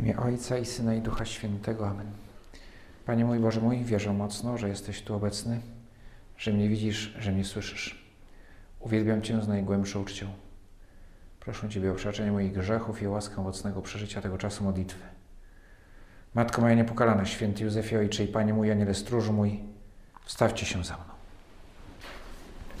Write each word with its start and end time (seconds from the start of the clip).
imię 0.00 0.16
Ojca 0.16 0.58
i 0.58 0.66
Syna 0.66 0.94
i 0.94 1.00
Ducha 1.00 1.24
Świętego. 1.24 1.88
Amen. 1.88 2.06
Panie 3.06 3.24
mój 3.24 3.38
Boże 3.38 3.60
mój, 3.60 3.84
wierzę 3.84 4.12
mocno, 4.12 4.58
że 4.58 4.68
jesteś 4.68 5.02
tu 5.02 5.14
obecny, 5.14 5.60
że 6.38 6.52
mnie 6.52 6.68
widzisz, 6.68 7.14
że 7.18 7.32
mnie 7.32 7.44
słyszysz. 7.44 8.04
Uwielbiam 8.80 9.22
Cię 9.22 9.42
z 9.42 9.48
najgłębszą 9.48 10.02
uczcią. 10.02 10.26
Proszę 11.40 11.68
Ciebie 11.68 11.92
o 11.92 11.94
przebaczenie 11.94 12.32
moich 12.32 12.52
grzechów 12.52 13.02
i 13.02 13.06
o 13.06 13.10
łaskę 13.10 13.40
owocnego 13.40 13.82
przeżycia 13.82 14.20
tego 14.20 14.38
czasu 14.38 14.64
modlitwy. 14.64 15.04
Matko 16.34 16.60
moja 16.60 16.74
niepokalana, 16.74 17.26
święty 17.26 17.64
Józefie 17.64 17.96
Ojcze 17.96 18.24
i 18.24 18.28
Panie 18.28 18.54
mój, 18.54 18.70
Aniele 18.70 18.94
Stróżu 18.94 19.32
mój, 19.32 19.60
wstawcie 20.24 20.66
się 20.66 20.84
za 20.84 20.94
mną. 20.94 21.04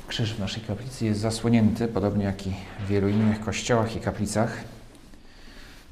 Krzyż 0.08 0.34
w 0.34 0.38
naszej 0.38 0.62
kaplicy 0.62 1.04
jest 1.04 1.20
zasłonięty, 1.20 1.88
podobnie 1.88 2.24
jak 2.24 2.46
i 2.46 2.54
w 2.80 2.86
wielu 2.86 3.08
innych 3.08 3.40
kościołach 3.40 3.96
i 3.96 4.00
kaplicach. 4.00 4.79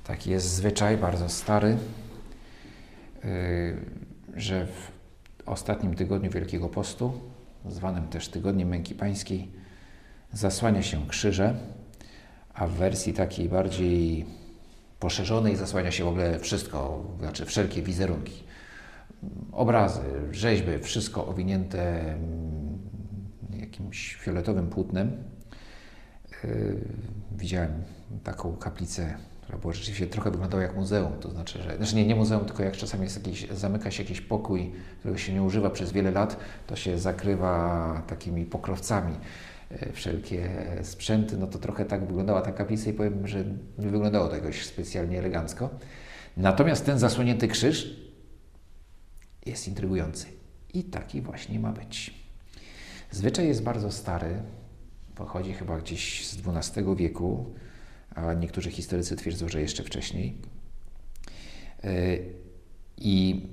Taki 0.09 0.31
jest 0.31 0.55
zwyczaj, 0.55 0.97
bardzo 0.97 1.29
stary, 1.29 1.77
yy, 3.25 3.31
że 4.37 4.67
w 4.67 4.93
ostatnim 5.47 5.95
tygodniu 5.95 6.31
Wielkiego 6.31 6.69
Postu, 6.69 7.21
zwanym 7.69 8.09
też 8.09 8.29
Tygodniem 8.29 8.69
Męki 8.69 8.95
Pańskiej, 8.95 9.51
zasłania 10.33 10.83
się 10.83 11.07
krzyże, 11.07 11.55
a 12.55 12.67
w 12.67 12.73
wersji 12.73 13.13
takiej 13.13 13.49
bardziej 13.49 14.27
poszerzonej 15.01 15.57
zasłania 15.57 15.91
się 15.91 16.05
w 16.05 16.09
ogóle 16.09 16.39
wszystko, 16.39 17.05
znaczy 17.19 17.47
wszelkie 17.47 17.83
wizerunki. 17.83 18.45
Obrazy, 19.53 20.03
rzeźby, 20.31 20.79
wszystko 20.83 21.27
owinięte 21.27 22.01
mm, 22.01 22.79
jakimś 23.61 24.15
fioletowym 24.15 24.69
płótnem. 24.69 25.25
Yy, 26.45 26.81
widziałem 27.37 27.83
taką 28.25 28.57
kaplicę 28.57 29.19
która 29.49 29.61
była 29.61 29.73
rzeczywiście 29.73 30.07
trochę 30.07 30.31
wyglądała 30.31 30.63
jak 30.63 30.77
muzeum, 30.77 31.13
to 31.21 31.31
znaczy, 31.31 31.63
że, 31.63 31.77
znaczy 31.77 31.97
nie, 31.97 32.07
nie 32.07 32.15
muzeum, 32.15 32.45
tylko 32.45 32.63
jak 32.63 32.77
czasami 32.77 33.05
jest 33.05 33.27
jakiś, 33.27 33.49
zamyka 33.51 33.91
się 33.91 34.03
jakiś 34.03 34.21
pokój, 34.21 34.73
którego 34.99 35.19
się 35.19 35.33
nie 35.33 35.43
używa 35.43 35.71
przez 35.71 35.93
wiele 35.93 36.11
lat, 36.11 36.37
to 36.67 36.77
się 36.77 36.99
zakrywa 36.99 38.03
takimi 38.07 38.45
pokrowcami 38.45 39.15
e, 39.71 39.93
wszelkie 39.93 40.51
sprzęty, 40.83 41.37
no 41.37 41.47
to 41.47 41.59
trochę 41.59 41.85
tak 41.85 42.07
wyglądała 42.07 42.41
ta 42.41 42.53
kaplica 42.53 42.91
i 42.91 42.93
powiem, 42.93 43.27
że 43.27 43.45
nie 43.79 43.89
wyglądało 43.89 44.29
to 44.29 44.35
jakoś 44.35 44.67
specjalnie 44.67 45.19
elegancko. 45.19 45.71
Natomiast 46.37 46.87
ten 46.87 46.99
zasłonięty 46.99 47.49
krzyż 47.49 47.97
jest 49.47 49.69
intrygujący 49.69 50.27
i 50.75 50.85
taki 50.85 51.21
właśnie 51.23 51.61
ma 51.61 51.73
być. 51.73 52.15
Zwyczaj 53.11 53.49
jest 53.49 53.63
bardzo 53.63 53.93
stary, 53.93 54.43
pochodzi 55.15 55.53
chyba 55.53 55.79
gdzieś 55.79 56.29
z 56.29 56.39
XII 56.47 56.97
wieku, 56.97 57.55
a 58.19 58.35
niektórzy 58.35 58.71
historycy 58.71 59.17
twierdzą, 59.17 59.49
że 59.49 59.61
jeszcze 59.61 59.83
wcześniej. 59.83 60.37
E, 61.85 62.19
I, 62.97 63.47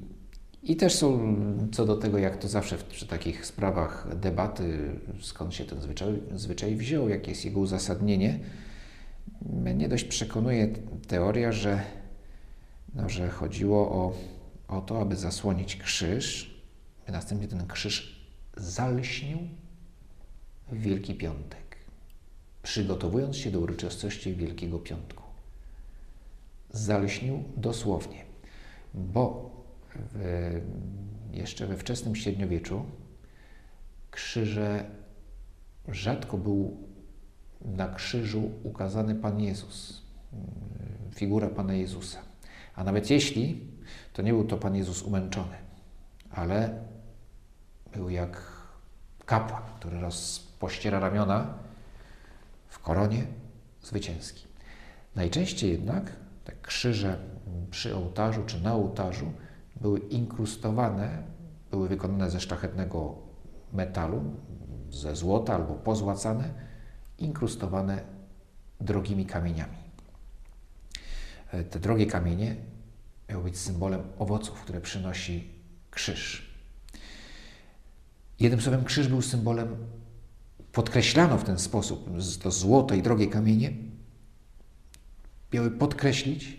I 0.63 0.75
też 0.75 0.95
są 0.95 1.35
co 1.71 1.85
do 1.85 1.97
tego, 1.97 2.17
jak 2.17 2.37
to 2.37 2.47
zawsze 2.47 2.77
przy 2.77 3.07
takich 3.07 3.45
sprawach 3.45 4.07
debaty, 4.15 4.99
skąd 5.21 5.53
się 5.53 5.65
ten 5.65 5.81
zwyczaj, 5.81 6.21
zwyczaj 6.35 6.75
wziął, 6.75 7.09
jakie 7.09 7.31
jest 7.31 7.45
jego 7.45 7.59
uzasadnienie. 7.59 8.39
Mnie 9.63 9.89
dość 9.89 10.03
przekonuje 10.03 10.67
teoria, 11.07 11.51
że, 11.51 11.81
no, 12.95 13.09
że 13.09 13.29
chodziło 13.29 13.91
o, 13.91 14.13
o 14.67 14.81
to, 14.81 15.01
aby 15.01 15.15
zasłonić 15.15 15.75
krzyż, 15.75 16.55
by 17.05 17.11
następnie 17.11 17.47
ten 17.47 17.67
krzyż 17.67 18.25
zalśnił 18.57 19.37
w 20.71 20.81
Wielki 20.81 21.15
Piątek 21.15 21.64
przygotowując 22.75 23.37
się 23.37 23.51
do 23.51 23.59
uroczystości 23.59 24.35
Wielkiego 24.35 24.79
Piątku. 24.79 25.23
Zaleśnił 26.69 27.43
dosłownie, 27.57 28.25
bo 28.93 29.51
w, 29.95 30.61
jeszcze 31.31 31.67
we 31.67 31.77
wczesnym 31.77 32.15
średniowieczu 32.15 32.85
krzyże 34.11 34.85
rzadko 35.87 36.37
był 36.37 36.77
na 37.61 37.87
krzyżu 37.87 38.51
ukazany 38.63 39.15
Pan 39.15 39.41
Jezus, 39.41 40.01
figura 41.11 41.47
Pana 41.47 41.73
Jezusa. 41.73 42.19
A 42.75 42.83
nawet 42.83 43.09
jeśli, 43.09 43.67
to 44.13 44.21
nie 44.21 44.33
był 44.33 44.43
to 44.43 44.57
Pan 44.57 44.75
Jezus 44.75 45.01
umęczony, 45.01 45.55
ale 46.31 46.83
był 47.93 48.09
jak 48.09 48.51
kapłan, 49.25 49.63
który 49.79 49.99
rozpościera 49.99 50.99
ramiona 50.99 51.64
w 52.75 52.79
koronie 52.79 53.27
zwycięskiej. 53.81 54.43
Najczęściej 55.15 55.71
jednak 55.71 56.11
te 56.43 56.53
krzyże 56.61 57.17
przy 57.71 57.95
ołtarzu 57.95 58.43
czy 58.45 58.63
na 58.63 58.73
ołtarzu 58.73 59.31
były 59.81 59.99
inkrustowane, 59.99 61.23
były 61.71 61.89
wykonane 61.89 62.31
ze 62.31 62.39
szlachetnego 62.39 63.15
metalu, 63.73 64.23
ze 64.89 65.15
złota 65.15 65.55
albo 65.55 65.73
pozłacane, 65.73 66.53
inkrustowane 67.19 68.03
drogimi 68.81 69.25
kamieniami. 69.25 69.77
E, 71.51 71.63
te 71.63 71.79
drogie 71.79 72.05
kamienie 72.05 72.55
miały 73.29 73.43
być 73.43 73.57
symbolem 73.57 74.01
owoców, 74.19 74.61
które 74.61 74.81
przynosi 74.81 75.49
krzyż. 75.91 76.55
Jednym 78.39 78.61
słowem, 78.61 78.83
krzyż 78.83 79.07
był 79.07 79.21
symbolem 79.21 79.75
podkreślano 80.75 81.37
w 81.37 81.43
ten 81.43 81.59
sposób, 81.59 82.09
to 82.41 82.51
złote 82.51 82.97
i 82.97 83.01
drogie 83.01 83.27
kamienie 83.27 83.73
miały 85.53 85.71
podkreślić, 85.71 86.57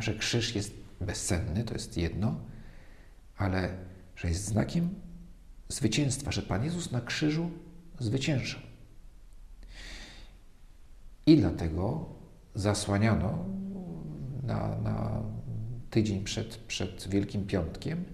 że 0.00 0.14
krzyż 0.14 0.54
jest 0.54 0.74
bezcenny, 1.00 1.64
to 1.64 1.74
jest 1.74 1.96
jedno, 1.96 2.40
ale 3.36 3.76
że 4.16 4.28
jest 4.28 4.44
znakiem 4.44 4.94
zwycięstwa, 5.68 6.32
że 6.32 6.42
Pan 6.42 6.64
Jezus 6.64 6.92
na 6.92 7.00
krzyżu 7.00 7.50
zwyciężył. 7.98 8.60
I 11.26 11.36
dlatego 11.36 12.08
zasłaniano 12.54 13.44
na, 14.42 14.78
na 14.78 15.22
tydzień 15.90 16.24
przed, 16.24 16.56
przed 16.56 17.08
Wielkim 17.08 17.46
Piątkiem, 17.46 18.04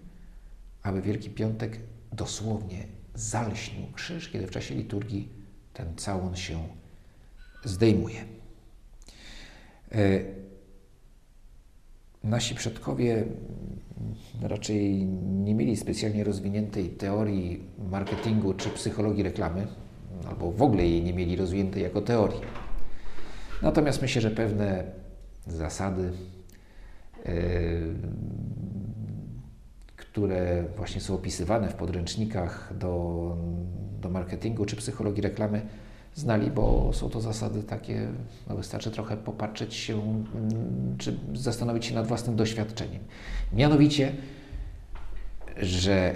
aby 0.82 1.02
Wielki 1.02 1.30
Piątek 1.30 1.80
dosłownie 2.12 2.95
zalśnił 3.16 3.86
krzyż, 3.92 4.28
kiedy 4.28 4.46
w 4.46 4.50
czasie 4.50 4.74
liturgii 4.74 5.28
ten 5.72 5.96
całun 5.96 6.36
się 6.36 6.68
zdejmuje. 7.64 8.24
E, 9.92 10.20
nasi 12.24 12.54
przodkowie 12.54 13.24
raczej 14.42 15.04
nie 15.44 15.54
mieli 15.54 15.76
specjalnie 15.76 16.24
rozwiniętej 16.24 16.88
teorii 16.88 17.62
marketingu 17.90 18.54
czy 18.54 18.70
psychologii 18.70 19.22
reklamy, 19.22 19.66
albo 20.28 20.52
w 20.52 20.62
ogóle 20.62 20.86
jej 20.86 21.02
nie 21.02 21.12
mieli 21.12 21.36
rozwiniętej 21.36 21.82
jako 21.82 22.02
teorii. 22.02 22.40
Natomiast 23.62 24.02
myślę, 24.02 24.22
że 24.22 24.30
pewne 24.30 24.84
zasady 25.46 26.12
e, 27.24 27.32
które 30.16 30.64
właśnie 30.76 31.00
są 31.00 31.14
opisywane 31.14 31.68
w 31.68 31.74
podręcznikach 31.74 32.72
do, 32.78 33.36
do 34.00 34.10
marketingu 34.10 34.64
czy 34.64 34.76
psychologii 34.76 35.22
reklamy, 35.22 35.66
znali, 36.14 36.50
bo 36.50 36.90
są 36.92 37.10
to 37.10 37.20
zasady 37.20 37.62
takie, 37.62 38.08
no 38.48 38.56
wystarczy 38.56 38.90
trochę 38.90 39.16
popatrzeć 39.16 39.74
się, 39.74 39.94
mm, 39.94 40.96
czy 40.98 41.18
zastanowić 41.34 41.86
się 41.86 41.94
nad 41.94 42.06
własnym 42.06 42.36
doświadczeniem. 42.36 43.02
Mianowicie, 43.52 44.12
że 45.56 46.14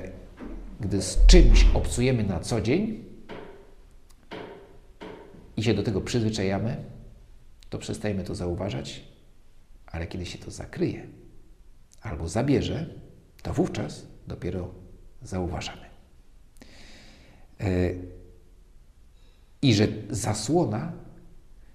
gdy 0.80 1.02
z 1.02 1.26
czymś 1.26 1.66
obcujemy 1.74 2.24
na 2.24 2.40
co 2.40 2.60
dzień 2.60 3.04
i 5.56 5.62
się 5.62 5.74
do 5.74 5.82
tego 5.82 6.00
przyzwyczajamy, 6.00 6.76
to 7.70 7.78
przestajemy 7.78 8.24
to 8.24 8.34
zauważać, 8.34 9.04
ale 9.86 10.06
kiedy 10.06 10.26
się 10.26 10.38
to 10.38 10.50
zakryje 10.50 11.06
albo 12.02 12.28
zabierze, 12.28 13.09
to 13.42 13.54
wówczas 13.54 14.06
dopiero 14.26 14.68
zauważamy. 15.22 15.86
E, 17.60 17.90
I 19.62 19.74
że 19.74 19.88
zasłona, 20.10 20.92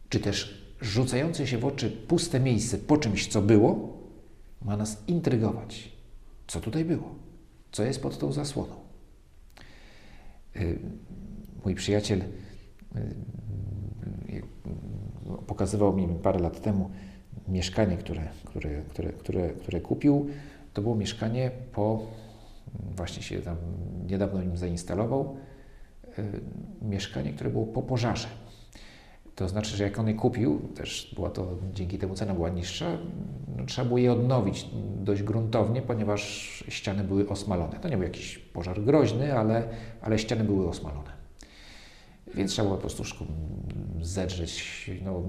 czy 0.09 0.19
też 0.19 0.65
rzucające 0.81 1.47
się 1.47 1.57
w 1.57 1.65
oczy 1.65 1.91
puste 1.91 2.39
miejsce 2.39 2.77
po 2.77 2.97
czymś, 2.97 3.27
co 3.27 3.41
było, 3.41 3.97
ma 4.61 4.77
nas 4.77 5.03
intrygować. 5.07 5.91
Co 6.47 6.59
tutaj 6.59 6.85
było? 6.85 7.15
Co 7.71 7.83
jest 7.83 8.01
pod 8.01 8.19
tą 8.19 8.31
zasłoną? 8.31 8.75
E, 10.55 10.59
mój 11.65 11.75
przyjaciel 11.75 12.21
e, 12.21 12.25
pokazywał 15.47 15.95
mi 15.95 16.07
parę 16.23 16.39
lat 16.39 16.61
temu 16.61 16.89
mieszkanie, 17.47 17.97
które, 17.97 18.27
które, 18.45 18.81
które, 18.81 19.13
które, 19.13 19.49
które 19.49 19.81
kupił 19.81 20.29
to 20.75 20.81
było 20.81 20.95
mieszkanie 20.95 21.51
po, 21.71 22.01
właśnie 22.95 23.23
się 23.23 23.39
tam 23.39 23.57
niedawno 24.07 24.41
nim 24.41 24.57
zainstalował, 24.57 25.37
e, 26.17 26.23
mieszkanie, 26.81 27.33
które 27.33 27.49
było 27.49 27.65
po 27.65 27.81
pożarze. 27.81 28.27
To 29.35 29.49
znaczy, 29.49 29.77
że 29.77 29.83
jak 29.83 29.99
on 29.99 30.07
je 30.07 30.13
kupił, 30.13 30.59
też 30.75 31.13
była 31.15 31.29
to, 31.29 31.57
dzięki 31.73 31.97
temu 31.97 32.15
cena 32.15 32.33
była 32.33 32.49
niższa, 32.49 32.97
no, 33.57 33.65
trzeba 33.65 33.87
było 33.87 33.97
je 33.97 34.13
odnowić 34.13 34.69
dość 35.03 35.23
gruntownie, 35.23 35.81
ponieważ 35.81 36.63
ściany 36.69 37.03
były 37.03 37.29
osmalone. 37.29 37.79
To 37.79 37.89
nie 37.89 37.97
był 37.97 38.03
jakiś 38.03 38.37
pożar 38.37 38.81
groźny, 38.81 39.37
ale, 39.37 39.67
ale 40.01 40.19
ściany 40.19 40.43
były 40.43 40.69
osmalone. 40.69 41.11
Więc 42.33 42.51
trzeba 42.51 42.67
było 42.67 42.77
po 42.77 42.81
prostu 42.81 43.25
zedrzeć, 44.01 44.91
no, 45.03 45.23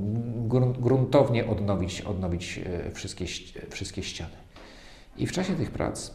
gruntownie 0.81 1.46
odnowić, 1.46 2.00
odnowić 2.00 2.60
e, 2.66 2.90
wszystkie, 2.90 3.26
wszystkie 3.70 4.02
ściany. 4.02 4.45
I 5.18 5.26
w 5.26 5.32
czasie 5.32 5.54
tych 5.56 5.70
prac 5.70 6.10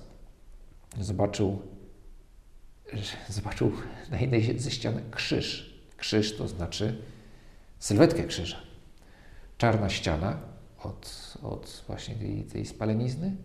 zobaczył, 1.00 1.62
zobaczył 3.30 3.72
na 4.12 4.20
jednej 4.20 4.60
ze 4.60 4.72
ścian 4.72 5.02
krzyż. 5.12 5.72
Krzyż 5.98 6.38
to 6.38 6.48
znaczy 6.48 7.02
sylwetkę 7.80 8.24
krzyża. 8.24 8.58
Czarna 9.58 9.90
ściana 9.90 10.40
od, 10.84 11.34
od 11.44 11.84
właśnie 11.88 12.16
tej, 12.16 12.44
tej 12.44 12.66
spalenizny 12.66 13.36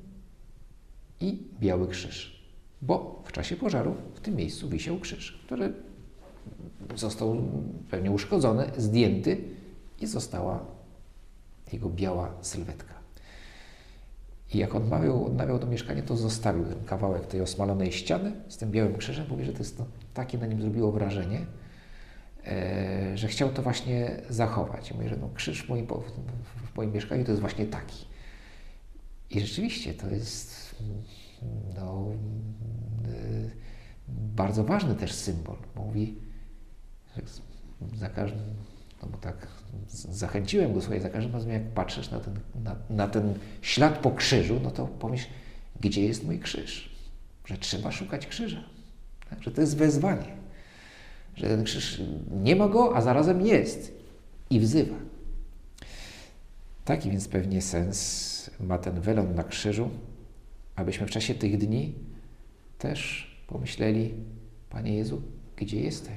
i 1.21 1.43
biały 1.61 1.89
krzyż. 1.89 2.47
Bo 2.83 3.23
w 3.25 3.33
czasie 3.33 3.57
pożaru 3.57 3.97
w 4.15 4.21
tym 4.21 4.37
miejscu 4.37 4.69
wisiał 4.69 4.99
krzyż, 4.99 5.43
który 5.47 5.73
został 6.95 7.43
pewnie 7.91 8.11
uszkodzony, 8.11 8.71
zdjęty 8.77 9.45
i 10.01 10.07
została 10.07 10.65
jego 11.73 11.89
biała 11.89 12.35
sylwetka. 12.43 12.96
I 14.55 14.59
jak 14.59 14.75
odmawiał, 14.75 15.27
odnawiał 15.27 15.59
to 15.59 15.67
mieszkanie, 15.67 16.03
to 16.03 16.17
zostawił 16.17 16.65
ten 16.65 16.85
kawałek 16.85 17.27
tej 17.27 17.41
osmalonej 17.41 17.93
ściany 17.93 18.33
z 18.49 18.57
tym 18.57 18.71
białym 18.71 18.97
krzyżem. 18.97 19.27
Mówi, 19.29 19.45
że 19.45 19.53
to 19.53 19.59
jest 19.59 19.79
no, 19.79 19.87
takie 20.15 20.39
na 20.39 20.47
nim 20.47 20.61
zrobiło 20.61 20.93
wrażenie, 20.93 21.47
e, 22.47 23.19
że 23.19 23.29
chciał 23.29 23.51
to 23.51 23.63
właśnie 23.63 24.23
zachować. 24.29 24.91
I 24.91 24.95
mówi, 24.95 25.09
że 25.09 25.17
no, 25.17 25.31
krzyż 25.35 25.63
w 25.63 25.69
moim, 25.69 25.87
w 26.73 26.77
moim 26.77 26.93
mieszkaniu 26.93 27.25
to 27.25 27.31
jest 27.31 27.41
właśnie 27.41 27.67
taki. 27.67 28.07
I 29.31 29.41
rzeczywiście 29.41 29.95
to 29.95 30.11
jest 30.11 30.77
no, 31.77 32.07
e, 33.05 33.51
bardzo 34.09 34.65
ważny 34.65 34.95
też 34.95 35.13
symbol. 35.13 35.57
Mówi, 35.77 36.19
za 37.95 38.09
każdym, 38.09 38.55
no 39.07 39.13
bo 39.13 39.19
tak 39.19 39.47
zachęciłem 39.89 40.73
go, 40.73 40.81
słuchaj, 40.81 41.01
za 41.01 41.11
każdym 41.11 41.33
razem 41.33 41.51
jak 41.51 41.63
patrzysz 41.63 42.11
na 42.11 42.21
ten, 42.21 42.41
na, 42.65 42.77
na 42.91 43.09
ten 43.09 43.35
ślad 43.63 43.99
po 43.99 44.11
krzyżu, 44.11 44.61
no 44.63 44.71
to 44.71 44.87
pomyśl, 44.87 45.27
gdzie 45.81 46.05
jest 46.07 46.25
mój 46.25 46.39
krzyż? 46.39 46.97
Że 47.45 47.59
trzeba 47.59 47.93
szukać 47.93 48.27
krzyża. 48.27 48.65
Tak? 49.31 49.43
Że 49.43 49.51
to 49.51 49.61
jest 49.61 49.77
wezwanie. 49.77 50.37
Że 51.37 51.47
ten 51.47 51.65
krzyż 51.65 52.03
nie 52.31 52.57
ma 52.57 52.69
go, 52.69 52.97
a 52.97 53.01
zarazem 53.01 53.47
jest 53.47 53.93
i 54.51 54.61
wzywa. 54.61 54.97
Taki 56.85 57.11
więc 57.11 57.29
pewnie 57.29 57.63
sens 57.63 58.51
ma 58.61 58.79
ten 58.79 59.01
welon 59.01 59.35
na 59.35 59.45
krzyżu, 59.45 59.91
abyśmy 60.77 61.07
w 61.07 61.11
czasie 61.11 61.35
tych 61.35 61.59
dni 61.59 61.95
też 62.79 63.31
pomyśleli, 63.47 64.15
Panie 64.71 64.95
Jezu, 64.95 65.23
gdzie 65.57 65.81
jesteś? 65.81 66.17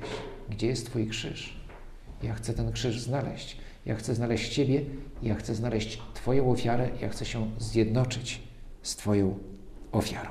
Gdzie 0.49 0.67
jest 0.67 0.85
Twój 0.85 1.07
krzyż? 1.07 1.58
Ja 2.23 2.33
chcę 2.33 2.53
ten 2.53 2.71
krzyż 2.71 2.99
znaleźć. 2.99 3.57
Ja 3.85 3.95
chcę 3.95 4.15
znaleźć 4.15 4.53
Ciebie, 4.53 4.81
ja 5.23 5.35
chcę 5.35 5.55
znaleźć 5.55 6.01
Twoją 6.13 6.51
ofiarę, 6.51 6.89
ja 7.01 7.09
chcę 7.09 7.25
się 7.25 7.51
zjednoczyć 7.59 8.41
z 8.81 8.95
Twoją 8.95 9.37
ofiarą. 9.91 10.29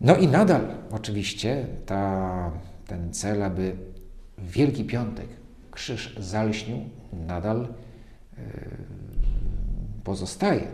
No 0.00 0.16
i 0.16 0.28
nadal 0.28 0.66
oczywiście 0.90 1.66
ta, 1.86 2.50
ten 2.86 3.12
cel, 3.12 3.42
aby 3.42 3.76
Wielki 4.38 4.84
Piątek 4.84 5.26
krzyż 5.70 6.16
zalśnił, 6.18 6.78
nadal 7.12 7.60
yy, 7.60 8.44
pozostaje. 10.04 10.66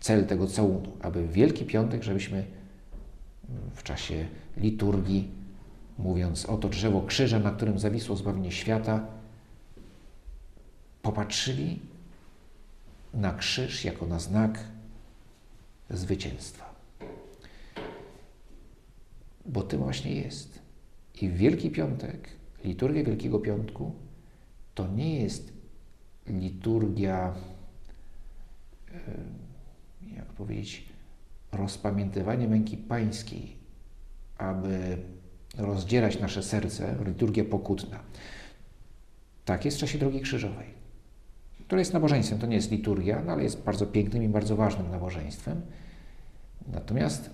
Cel 0.00 0.26
tego 0.26 0.46
całunu, 0.46 0.92
aby 1.02 1.28
Wielki 1.28 1.64
Piątek, 1.64 2.02
żebyśmy 2.02 2.44
w 3.74 3.82
czasie 3.82 4.26
liturgii 4.56 5.37
mówiąc 5.98 6.46
oto 6.46 6.68
drzewo 6.68 7.02
krzyża, 7.02 7.38
na 7.38 7.50
którym 7.50 7.78
zawisło 7.78 8.16
zbawienie 8.16 8.52
świata, 8.52 9.06
popatrzyli 11.02 11.78
na 13.14 13.34
krzyż 13.34 13.84
jako 13.84 14.06
na 14.06 14.18
znak 14.18 14.58
zwycięstwa. 15.90 16.74
Bo 19.46 19.62
tym 19.62 19.80
właśnie 19.80 20.14
jest. 20.14 20.58
I 21.22 21.28
Wielki 21.28 21.70
Piątek, 21.70 22.28
liturgia 22.64 23.04
Wielkiego 23.04 23.38
Piątku, 23.38 23.92
to 24.74 24.88
nie 24.88 25.20
jest 25.20 25.52
liturgia, 26.26 27.34
jak 30.16 30.26
powiedzieć, 30.26 30.84
rozpamiętywanie 31.52 32.48
męki 32.48 32.76
pańskiej, 32.76 33.56
aby 34.38 34.98
rozdzierać 35.58 36.20
nasze 36.20 36.42
serce, 36.42 36.94
liturgia 37.06 37.44
pokutna. 37.44 37.98
Tak 39.44 39.64
jest 39.64 39.76
w 39.76 39.80
czasie 39.80 39.98
Drogi 39.98 40.20
Krzyżowej, 40.20 40.66
która 41.66 41.78
jest 41.78 41.92
nabożeństwem. 41.92 42.38
To 42.38 42.46
nie 42.46 42.56
jest 42.56 42.70
liturgia, 42.70 43.22
no 43.26 43.32
ale 43.32 43.42
jest 43.42 43.62
bardzo 43.62 43.86
pięknym 43.86 44.22
i 44.22 44.28
bardzo 44.28 44.56
ważnym 44.56 44.90
nabożeństwem. 44.90 45.60
Natomiast, 46.72 47.30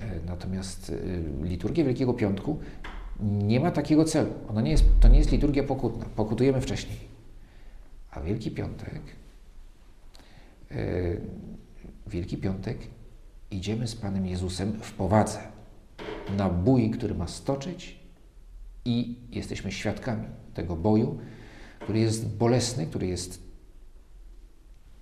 e, 0.00 0.26
natomiast 0.26 0.92
e, 1.42 1.44
liturgia 1.44 1.84
Wielkiego 1.84 2.14
Piątku 2.14 2.58
nie 3.20 3.60
ma 3.60 3.70
takiego 3.70 4.04
celu. 4.04 4.30
Ona 4.48 4.60
nie 4.60 4.70
jest, 4.70 4.84
to 5.00 5.08
nie 5.08 5.18
jest 5.18 5.32
liturgia 5.32 5.64
pokutna. 5.64 6.06
Pokutujemy 6.16 6.60
wcześniej. 6.60 6.98
A 8.10 8.20
Wielki 8.20 8.50
Piątek, 8.50 9.02
e, 10.70 10.76
Wielki 12.06 12.36
Piątek 12.36 12.78
idziemy 13.50 13.86
z 13.86 13.96
Panem 13.96 14.26
Jezusem 14.26 14.72
w 14.72 14.92
powadze 14.92 15.55
na 16.36 16.50
bój, 16.50 16.90
który 16.90 17.14
ma 17.14 17.26
stoczyć 17.26 17.98
i 18.84 19.16
jesteśmy 19.30 19.72
świadkami 19.72 20.26
tego 20.54 20.76
boju, 20.76 21.18
który 21.80 21.98
jest 21.98 22.36
bolesny, 22.36 22.86
który 22.86 23.06
jest, 23.06 23.42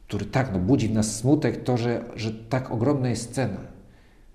który 0.06 0.26
tak, 0.26 0.52
no, 0.52 0.58
budzi 0.58 0.88
w 0.88 0.92
nas 0.92 1.16
smutek 1.16 1.64
to, 1.64 1.76
że, 1.76 2.04
że 2.16 2.32
tak 2.32 2.70
ogromna 2.70 3.08
jest 3.08 3.32
cena 3.32 3.60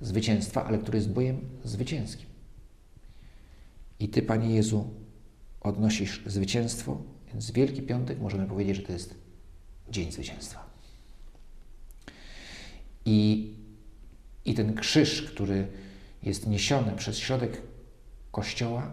zwycięstwa, 0.01 0.65
ale 0.65 0.77
który 0.77 0.97
jest 0.97 1.09
bojem 1.09 1.39
zwycięskim. 1.63 2.30
I 4.00 4.09
Ty, 4.09 4.21
Panie 4.21 4.56
Jezu, 4.56 4.89
odnosisz 5.62 6.24
zwycięstwo, 6.25 7.01
więc 7.27 7.51
Wielki 7.51 7.81
Piątek 7.81 8.19
możemy 8.19 8.47
powiedzieć, 8.47 8.75
że 8.75 8.81
to 8.81 8.91
jest 8.91 9.15
dzień 9.89 10.12
zwycięstwa. 10.12 10.69
I, 13.05 13.53
i 14.46 14.53
ten 14.53 14.75
krzyż, 14.75 15.22
który 15.22 15.67
jest 16.23 16.47
niesiony 16.47 16.91
przez 16.91 17.17
środek 17.17 17.61
kościoła, 18.31 18.91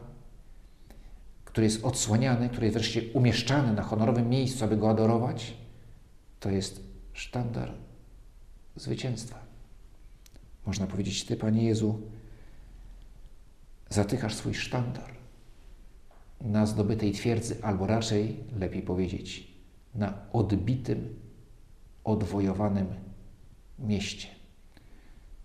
który 1.45 1.65
jest 1.65 1.85
odsłaniany, 1.85 2.49
który 2.49 2.67
jest 2.67 2.79
wreszcie 2.79 3.03
umieszczany 3.13 3.73
na 3.73 3.83
honorowym 3.83 4.29
miejscu, 4.29 4.65
aby 4.65 4.77
go 4.77 4.91
adorować, 4.91 5.57
to 6.41 6.51
jest 6.51 6.81
sztandar 7.13 7.73
zwycięstwa. 8.77 9.39
Można 10.67 10.87
powiedzieć, 10.87 11.25
Ty, 11.25 11.37
Panie 11.37 11.65
Jezu, 11.65 12.01
zatykasz 13.89 14.35
swój 14.35 14.55
sztandar 14.55 15.17
na 16.41 16.67
zdobytej 16.67 17.13
twierdzy, 17.13 17.57
albo 17.63 17.87
raczej, 17.87 18.45
lepiej 18.59 18.83
powiedzieć, 18.83 19.51
na 19.95 20.15
odbitym, 20.33 21.21
odwojowanym 22.05 22.87
mieście. 23.79 24.29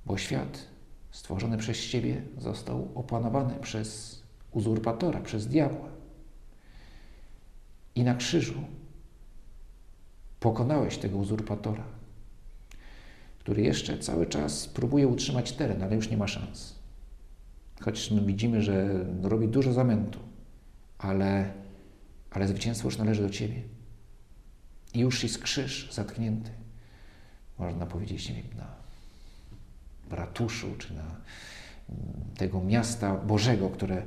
Bo 0.05 0.17
świat 0.17 0.70
stworzony 1.11 1.57
przez 1.57 1.87
Ciebie 1.87 2.21
został 2.37 2.91
opanowany 2.95 3.55
przez 3.61 4.21
uzurpatora, 4.51 5.19
przez 5.21 5.47
diabła. 5.47 5.89
I 7.95 8.03
na 8.03 8.15
krzyżu 8.15 8.63
pokonałeś 10.39 10.97
tego 10.97 11.17
uzurpatora, 11.17 11.83
który 13.39 13.61
jeszcze 13.61 13.97
cały 13.97 14.25
czas 14.25 14.67
próbuje 14.67 15.07
utrzymać 15.07 15.51
teren, 15.51 15.83
ale 15.83 15.95
już 15.95 16.09
nie 16.09 16.17
ma 16.17 16.27
szans. 16.27 16.75
Choć 17.81 18.11
my 18.11 18.21
widzimy, 18.21 18.61
że 18.61 19.05
robi 19.21 19.47
dużo 19.47 19.73
zamętu, 19.73 20.19
ale, 20.97 21.53
ale 22.31 22.47
zwycięstwo 22.47 22.87
już 22.87 22.97
należy 22.97 23.21
do 23.23 23.29
Ciebie. 23.29 23.61
I 24.93 24.99
już 24.99 25.23
jest 25.23 25.39
krzyż 25.39 25.93
zatknięty. 25.93 26.51
Można 27.59 27.85
powiedzieć, 27.85 28.33
na 28.55 28.80
ratuszu, 30.11 30.75
czy 30.77 30.93
na 30.93 31.01
mm, 31.01 31.21
tego 32.37 32.61
miasta 32.61 33.15
Bożego, 33.15 33.69
które, 33.69 34.03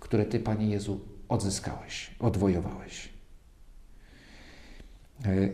które 0.00 0.26
Ty, 0.26 0.40
Panie 0.40 0.68
Jezu, 0.68 1.00
odzyskałeś, 1.28 2.14
odwojowałeś. 2.18 3.08
E, 5.24 5.48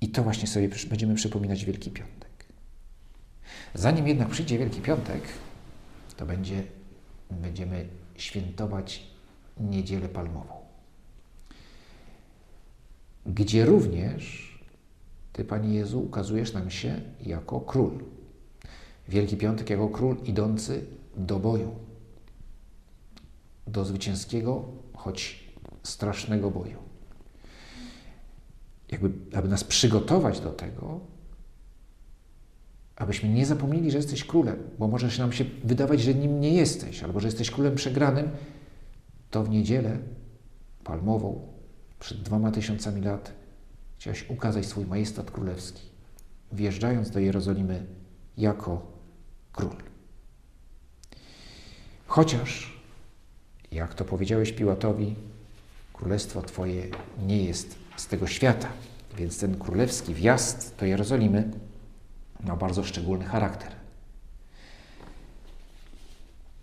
I 0.00 0.08
to 0.08 0.22
właśnie 0.22 0.46
sobie 0.46 0.68
będziemy 0.88 1.14
przypominać 1.14 1.64
Wielki 1.64 1.90
Piątek. 1.90 2.44
Zanim 3.74 4.08
jednak 4.08 4.28
przyjdzie 4.28 4.58
Wielki 4.58 4.80
Piątek, 4.80 5.22
to 6.16 6.26
będzie, 6.26 6.62
będziemy 7.30 7.88
świętować 8.16 9.02
Niedzielę 9.60 10.08
Palmową. 10.08 10.66
gdzie 13.26 13.64
również 13.64 14.55
Ty, 15.36 15.44
Panie 15.44 15.74
Jezu, 15.74 16.00
ukazujesz 16.00 16.52
nam 16.52 16.70
się 16.70 17.00
jako 17.20 17.60
król. 17.60 17.90
Wielki 19.08 19.36
Piątek 19.36 19.70
jako 19.70 19.88
król 19.88 20.16
idący 20.24 20.86
do 21.16 21.38
boju, 21.38 21.74
do 23.66 23.84
zwycięskiego, 23.84 24.64
choć 24.94 25.48
strasznego 25.82 26.50
boju. 26.50 26.78
Jakby, 28.90 29.36
aby 29.38 29.48
nas 29.48 29.64
przygotować 29.64 30.40
do 30.40 30.50
tego, 30.50 31.00
abyśmy 32.96 33.28
nie 33.28 33.46
zapomnieli, 33.46 33.90
że 33.90 33.98
jesteś 33.98 34.24
królem, 34.24 34.56
bo 34.78 34.88
może 34.88 35.18
nam 35.18 35.32
się 35.32 35.44
wydawać, 35.64 36.00
że 36.00 36.14
nim 36.14 36.40
nie 36.40 36.54
jesteś, 36.54 37.02
albo 37.02 37.20
że 37.20 37.28
jesteś 37.28 37.50
królem 37.50 37.74
przegranym, 37.74 38.30
to 39.30 39.44
w 39.44 39.50
niedzielę 39.50 39.98
palmową 40.84 41.48
przed 42.00 42.22
dwoma 42.22 42.50
tysiącami 42.50 43.02
lat 43.02 43.45
chciałeś 43.98 44.30
ukazać 44.30 44.66
swój 44.66 44.86
majestat 44.86 45.30
królewski, 45.30 45.82
wjeżdżając 46.52 47.10
do 47.10 47.20
Jerozolimy 47.20 47.86
jako 48.36 48.86
król. 49.52 49.76
Chociaż, 52.06 52.80
jak 53.72 53.94
to 53.94 54.04
powiedziałeś 54.04 54.52
Piłatowi, 54.52 55.14
królestwo 55.92 56.42
Twoje 56.42 56.82
nie 57.26 57.44
jest 57.44 57.78
z 57.96 58.06
tego 58.06 58.26
świata, 58.26 58.68
więc 59.16 59.38
ten 59.38 59.58
królewski 59.58 60.14
wjazd 60.14 60.78
do 60.78 60.86
Jerozolimy 60.86 61.50
ma 62.44 62.56
bardzo 62.56 62.84
szczególny 62.84 63.24
charakter. 63.24 63.72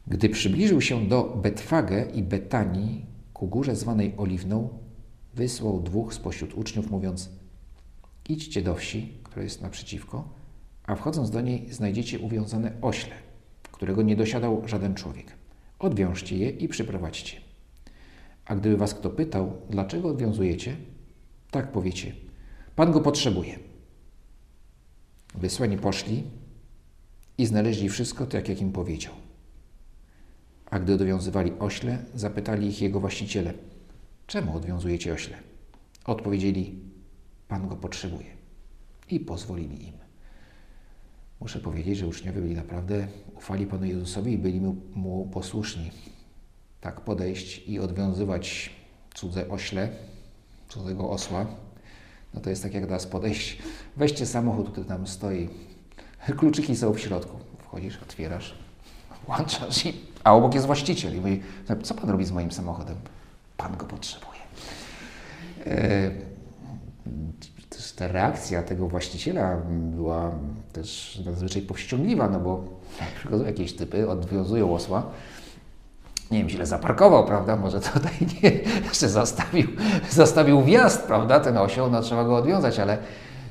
Gdy 0.07 0.29
przybliżył 0.29 0.81
się 0.81 1.07
do 1.07 1.23
Betfage 1.23 2.05
i 2.13 2.23
Betanii, 2.23 3.05
ku 3.33 3.47
górze 3.47 3.75
zwanej 3.75 4.13
Oliwną, 4.17 4.69
wysłał 5.33 5.81
dwóch 5.81 6.13
spośród 6.13 6.53
uczniów, 6.53 6.91
mówiąc: 6.91 7.29
Idźcie 8.29 8.61
do 8.61 8.75
wsi, 8.75 9.17
która 9.23 9.43
jest 9.43 9.61
naprzeciwko, 9.61 10.29
a 10.83 10.95
wchodząc 10.95 11.29
do 11.29 11.41
niej 11.41 11.73
znajdziecie 11.73 12.19
uwiązane 12.19 12.71
ośle, 12.81 13.15
którego 13.71 14.01
nie 14.01 14.15
dosiadał 14.15 14.67
żaden 14.67 14.95
człowiek. 14.95 15.35
Odwiążcie 15.79 16.37
je 16.37 16.49
i 16.49 16.67
przyprowadźcie. 16.67 17.41
A 18.45 18.55
gdyby 18.55 18.77
was 18.77 18.93
kto 18.93 19.09
pytał, 19.09 19.53
dlaczego 19.69 20.09
odwiązujecie, 20.09 20.77
tak 21.51 21.71
powiecie: 21.71 22.13
Pan 22.75 22.91
go 22.91 23.01
potrzebuje. 23.01 23.59
Wysłani 25.35 25.77
poszli 25.77 26.23
i 27.37 27.45
znaleźli 27.45 27.89
wszystko 27.89 28.25
tak, 28.25 28.49
jak 28.49 28.61
im 28.61 28.71
powiedział. 28.71 29.13
A 30.65 30.79
gdy 30.79 30.97
dowiązywali 30.97 31.51
ośle, 31.59 32.05
zapytali 32.15 32.67
ich 32.67 32.81
jego 32.81 32.99
właściciele: 32.99 33.53
Czemu 34.27 34.55
odwiązujecie 34.55 35.13
ośle? 35.13 35.37
Odpowiedzieli: 36.05 36.79
Pan 37.47 37.67
go 37.67 37.75
potrzebuje. 37.75 38.27
I 39.09 39.19
pozwolili 39.19 39.87
im. 39.87 39.93
Muszę 41.39 41.59
powiedzieć, 41.59 41.97
że 41.97 42.07
uczniowie 42.07 42.41
byli 42.41 42.55
naprawdę, 42.55 43.07
ufali 43.35 43.65
Panu 43.65 43.85
Jezusowi 43.85 44.33
i 44.33 44.37
byli 44.37 44.61
mu, 44.95 45.25
posłuszni. 45.25 45.91
Tak 46.81 47.01
podejść 47.01 47.67
i 47.67 47.79
odwiązywać 47.79 48.69
cudze 49.13 49.49
ośle, 49.49 49.89
cudzego 50.69 51.09
osła, 51.09 51.45
no 52.33 52.41
to 52.41 52.49
jest 52.49 52.63
tak 52.63 52.73
jak 52.73 52.83
teraz 52.83 53.05
podejść, 53.05 53.57
weźcie 53.97 54.25
samochód, 54.25 54.71
który 54.71 54.85
tam 54.85 55.07
stoi, 55.07 55.49
kluczyki 56.37 56.75
są 56.75 56.93
w 56.93 56.99
środku, 56.99 57.37
wchodzisz, 57.59 57.99
otwierasz, 58.01 58.55
włączasz 59.25 59.85
i, 59.85 59.93
a 60.23 60.33
obok 60.33 60.53
jest 60.53 60.65
właściciel 60.65 61.15
i 61.15 61.17
mówi, 61.17 61.41
co 61.83 61.95
Pan 61.95 62.09
robi 62.09 62.25
z 62.25 62.31
moim 62.31 62.51
samochodem? 62.51 62.95
Pan 63.57 63.77
go 63.77 63.85
potrzebuje. 63.85 64.39
E, 65.65 66.11
ta 67.95 68.07
reakcja 68.07 68.63
tego 68.63 68.87
właściciela 68.87 69.57
była 69.69 70.31
też 70.73 71.21
nadzwyczaj 71.25 71.61
powściągliwa, 71.61 72.29
no 72.29 72.39
bo 72.39 72.63
przychodzą 73.15 73.45
jakieś 73.45 73.73
typy, 73.73 74.09
odwiązują 74.09 74.73
osła, 74.73 75.03
nie 76.31 76.39
wiem, 76.39 76.49
źle 76.49 76.65
zaparkował, 76.65 77.25
prawda? 77.25 77.55
Może 77.55 77.81
tutaj 77.81 78.13
nie, 78.43 78.51
jeszcze 78.83 79.09
zastawił, 79.09 79.67
zastawił 80.09 80.61
wjazd, 80.61 81.01
prawda? 81.01 81.39
Ten 81.39 81.57
osioł, 81.57 81.91
no 81.91 82.01
trzeba 82.01 82.23
go 82.23 82.35
odwiązać, 82.35 82.79
ale, 82.79 82.97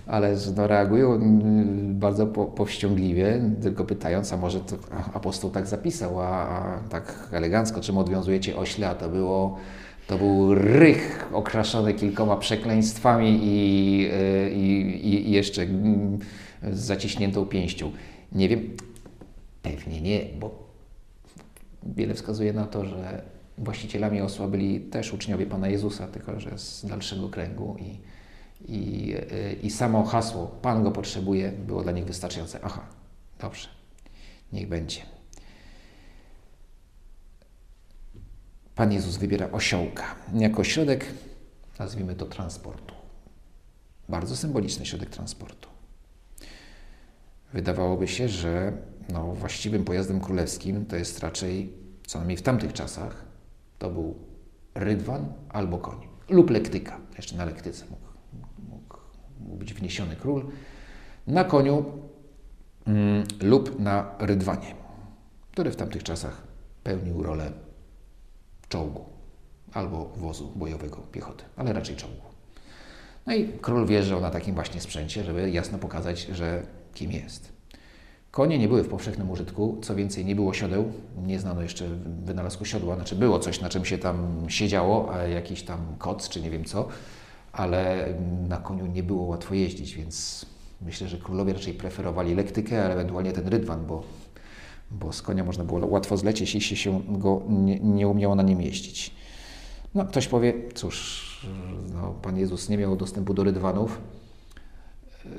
ale 0.07 0.37
no, 0.57 0.67
reagują 0.67 1.13
mm, 1.13 1.99
bardzo 1.99 2.27
po, 2.27 2.45
powściągliwie, 2.45 3.41
tylko 3.63 3.85
pytając, 3.85 4.33
a 4.33 4.37
może 4.37 4.61
to 4.61 4.77
apostoł 5.15 5.51
tak 5.51 5.67
zapisał, 5.67 6.21
a, 6.21 6.49
a 6.49 6.79
tak 6.91 7.29
elegancko, 7.33 7.81
czym 7.81 7.99
odwiązujecie 7.99 8.57
ośle, 8.57 8.89
a 8.89 8.95
to 8.95 9.09
było 9.09 9.59
to 10.12 10.19
był 10.19 10.54
rych 10.54 11.28
okraszony 11.33 11.95
kilkoma 11.95 12.37
przekleństwami 12.37 13.40
i, 13.42 14.09
y, 14.12 14.50
i, 14.50 15.28
i 15.28 15.31
jeszcze 15.31 15.62
mm, 15.62 16.19
z 16.73 16.78
zaciśniętą 16.78 17.47
pięścią. 17.47 17.92
Nie 18.33 18.49
wiem, 18.49 18.76
pewnie 19.62 20.00
nie, 20.00 20.21
bo 20.40 20.69
wiele 21.83 22.14
wskazuje 22.14 22.52
na 22.52 22.66
to, 22.66 22.85
że 22.85 23.23
właścicielami 23.59 24.21
osła 24.21 24.49
byli 24.49 24.81
też 24.81 25.12
uczniowie 25.12 25.47
Pana 25.47 25.69
Jezusa, 25.69 26.07
tylko 26.07 26.40
że 26.40 26.59
z 26.59 26.87
dalszego 26.87 27.28
kręgu 27.28 27.76
i, 27.81 27.99
i, 28.73 29.14
y, 29.14 29.57
i 29.62 29.71
samo 29.71 30.04
hasło 30.04 30.47
Pan 30.62 30.83
go 30.83 30.90
potrzebuje 30.90 31.52
było 31.52 31.83
dla 31.83 31.92
nich 31.92 32.04
wystarczające. 32.04 32.59
Aha, 32.62 32.83
dobrze, 33.40 33.69
niech 34.52 34.69
będzie. 34.69 35.12
Pan 38.75 38.93
Jezus 38.93 39.17
wybiera 39.17 39.50
osiołka 39.50 40.14
jako 40.35 40.64
środek, 40.64 41.07
nazwijmy 41.79 42.14
to 42.14 42.26
transportu. 42.26 42.95
Bardzo 44.09 44.37
symboliczny 44.37 44.87
środek 44.87 45.11
transportu. 45.11 45.69
Wydawałoby 47.52 48.09
się, 48.09 48.29
że 48.29 48.73
no, 49.09 49.35
właściwym 49.35 49.85
pojazdem 49.85 50.21
królewskim 50.21 50.87
to 50.87 50.97
jest 50.97 51.21
raczej, 51.21 51.73
co 52.07 52.19
najmniej 52.19 52.37
w 52.37 52.43
tamtych 52.43 52.73
czasach, 52.73 53.25
to 53.79 53.91
był 53.91 54.14
rydwan 54.75 55.33
albo 55.49 55.79
koń 55.79 56.09
lub 56.29 56.50
lektyka. 56.50 57.00
Jeszcze 57.17 57.37
na 57.37 57.45
lektyce 57.45 57.85
mógł, 57.91 58.07
mógł, 58.71 58.97
mógł 59.41 59.57
być 59.57 59.75
wniesiony 59.75 60.17
król. 60.17 60.47
Na 61.26 61.45
koniu 61.45 61.85
mm, 62.87 63.25
lub 63.41 63.81
na 63.81 64.14
rydwanie, 64.19 64.75
który 65.52 65.71
w 65.71 65.76
tamtych 65.76 66.02
czasach 66.02 66.43
pełnił 66.83 67.23
rolę 67.23 67.52
czołgu 68.73 69.05
albo 69.73 70.05
wozu 70.17 70.52
bojowego 70.57 70.97
piechoty, 70.97 71.45
ale 71.57 71.73
raczej 71.73 71.97
czołgu. 71.97 72.23
No 73.26 73.35
i 73.35 73.49
król 73.61 73.87
wjeżdżał 73.87 74.21
na 74.21 74.31
takim 74.31 74.55
właśnie 74.55 74.81
sprzęcie, 74.81 75.25
żeby 75.25 75.50
jasno 75.50 75.79
pokazać, 75.79 76.21
że 76.21 76.62
kim 76.95 77.12
jest. 77.12 77.52
Konie 78.31 78.59
nie 78.59 78.69
były 78.69 78.83
w 78.85 78.88
powszechnym 78.88 79.31
użytku, 79.31 79.79
co 79.83 79.95
więcej, 79.95 80.25
nie 80.25 80.35
było 80.35 80.55
siodeł, 80.55 80.93
nie 81.26 81.41
znano 81.41 81.62
jeszcze 81.62 81.88
wynalazku 82.25 82.64
siodła, 82.64 82.95
znaczy 82.95 83.17
było 83.17 83.38
coś, 83.38 83.61
na 83.61 83.69
czym 83.69 83.85
się 83.85 83.99
tam 83.99 84.47
siedziało, 84.49 85.12
jakiś 85.35 85.62
tam 85.62 85.79
koc 85.99 86.29
czy 86.29 86.41
nie 86.41 86.50
wiem 86.50 86.64
co, 86.64 86.88
ale 87.52 88.09
na 88.49 88.57
koniu 88.57 88.87
nie 88.87 89.02
było 89.02 89.25
łatwo 89.25 89.55
jeździć, 89.55 89.95
więc 89.95 90.47
myślę, 90.81 91.09
że 91.09 91.19
królowie 91.19 91.52
raczej 91.52 91.75
preferowali 91.75 92.35
lektykę, 92.35 92.85
ale 92.85 92.95
ewentualnie 92.95 93.33
ten 93.33 93.49
rydwan, 93.49 93.87
bo 93.87 94.02
bo 95.01 95.13
z 95.13 95.23
konia 95.23 95.45
można 95.45 95.65
było 95.65 95.87
łatwo 95.87 96.17
zlecieć, 96.17 96.55
jeśli 96.55 96.77
się 96.77 97.03
go 97.09 97.43
nie, 97.49 97.81
nie 97.81 98.09
umiało 98.09 98.35
na 98.35 98.43
nim 98.43 98.61
jeździć. 98.61 99.15
No, 99.95 100.05
ktoś 100.05 100.29
powie, 100.29 100.55
cóż, 100.75 101.47
no, 101.95 102.15
Pan 102.23 102.39
Jezus 102.39 102.69
nie 102.69 102.79
miał 102.79 102.97
dostępu 102.97 103.35
do 103.35 103.45
rydwanów 103.45 104.01
yy, 105.25 105.31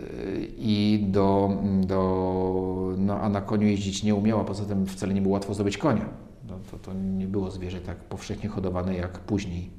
i 0.58 1.06
do, 1.08 1.58
do 1.88 2.94
no, 2.98 3.20
a 3.20 3.30
na 3.30 3.42
koniu 3.42 3.68
jeździć 3.68 4.04
nie 4.04 4.16
umiał, 4.16 4.40
a 4.40 4.44
poza 4.44 4.66
tym 4.66 4.86
wcale 4.86 5.14
nie 5.14 5.22
było 5.22 5.34
łatwo 5.34 5.54
zdobyć 5.54 5.78
konia. 5.78 6.10
No, 6.48 6.60
to, 6.72 6.78
to 6.78 6.94
nie 6.94 7.28
było 7.28 7.52
zwierzę 7.52 7.82
tak 7.82 7.98
powszechnie 7.98 8.50
hodowane 8.50 8.96
jak 8.96 9.20
później. 9.20 9.70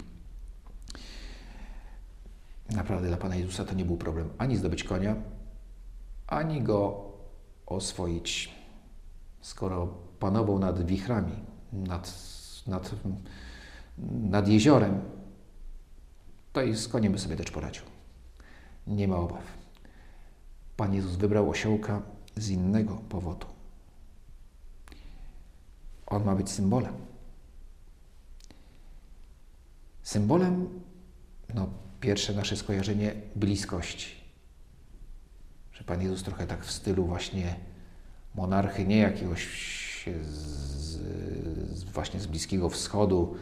Naprawdę 2.71 3.09
dla 3.09 3.16
Pana 3.16 3.37
Jezusa 3.37 3.64
to 3.64 3.75
nie 3.75 3.85
był 3.85 3.97
problem 3.97 4.28
ani 4.38 4.57
zdobyć 4.57 4.85
konia, 4.85 5.16
ani 6.26 6.62
go 6.62 7.04
oswoić 7.66 8.63
skoro 9.44 9.86
panował 10.18 10.58
nad 10.58 10.86
wichrami, 10.86 11.32
nad, 11.72 12.14
nad, 12.66 12.94
nad 14.08 14.48
jeziorem, 14.48 15.00
to 16.52 16.62
i 16.62 16.74
z 16.74 16.88
koniem 16.88 17.12
by 17.12 17.18
sobie 17.18 17.36
też 17.36 17.50
poradził. 17.50 17.82
Nie 18.86 19.08
ma 19.08 19.16
obaw. 19.16 19.44
Pan 20.76 20.94
Jezus 20.94 21.16
wybrał 21.16 21.50
osiołka 21.50 22.02
z 22.36 22.48
innego 22.50 22.96
powodu. 22.96 23.46
On 26.06 26.24
ma 26.24 26.34
być 26.34 26.50
symbolem. 26.50 26.94
Symbolem, 30.02 30.80
no, 31.54 31.68
pierwsze 32.00 32.34
nasze 32.34 32.56
skojarzenie 32.56 33.14
bliskości. 33.36 34.14
Że 35.72 35.84
Pan 35.84 36.02
Jezus 36.02 36.22
trochę 36.22 36.46
tak 36.46 36.64
w 36.64 36.70
stylu 36.70 37.06
właśnie 37.06 37.74
monarchy 38.35 38.87
nie 38.87 38.99
jakiegoś 38.99 39.49
z, 40.23 40.97
z, 41.75 41.85
właśnie 41.85 42.21
z 42.21 42.26
Bliskiego 42.26 42.69
Wschodu, 42.69 43.35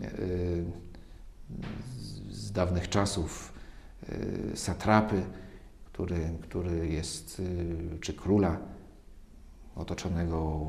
yy, 0.00 0.64
z 2.30 2.52
dawnych 2.52 2.88
czasów, 2.88 3.52
y, 4.52 4.56
satrapy, 4.56 5.22
który, 5.84 6.30
który 6.42 6.88
jest, 6.88 7.40
y, 7.40 7.98
czy 8.00 8.12
króla 8.12 8.58
otoczonego 9.76 10.66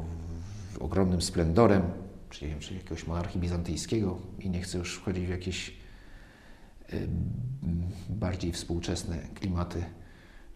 ogromnym 0.80 1.22
splendorem, 1.22 1.82
czy, 2.30 2.46
nie 2.46 2.52
wiem, 2.52 2.60
czy 2.60 2.74
jakiegoś 2.74 3.08
monarchii 3.08 3.42
bizantyjskiego 3.42 4.18
i 4.40 4.50
nie 4.50 4.62
chcę 4.62 4.78
już 4.78 4.96
wchodzić 4.96 5.26
w 5.26 5.30
jakieś 5.30 5.70
y, 6.94 7.08
bardziej 8.10 8.52
współczesne 8.52 9.18
klimaty, 9.36 9.84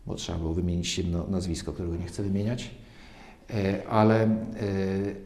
bo 0.06 0.16
trzeba 0.16 0.38
było 0.38 0.54
wymienić 0.54 0.98
jedno 0.98 1.28
nazwisko, 1.28 1.74
którego 1.74 1.96
nie 1.96 2.06
chcę 2.06 2.24
wymieniać, 2.24 2.76
ale, 3.90 4.24
e, 4.24 4.30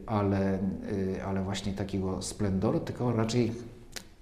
ale, 0.06 0.54
e, 0.54 1.26
ale 1.26 1.44
właśnie 1.44 1.74
takiego 1.74 2.22
splendoru, 2.22 2.80
tylko 2.80 3.12
raczej 3.12 3.52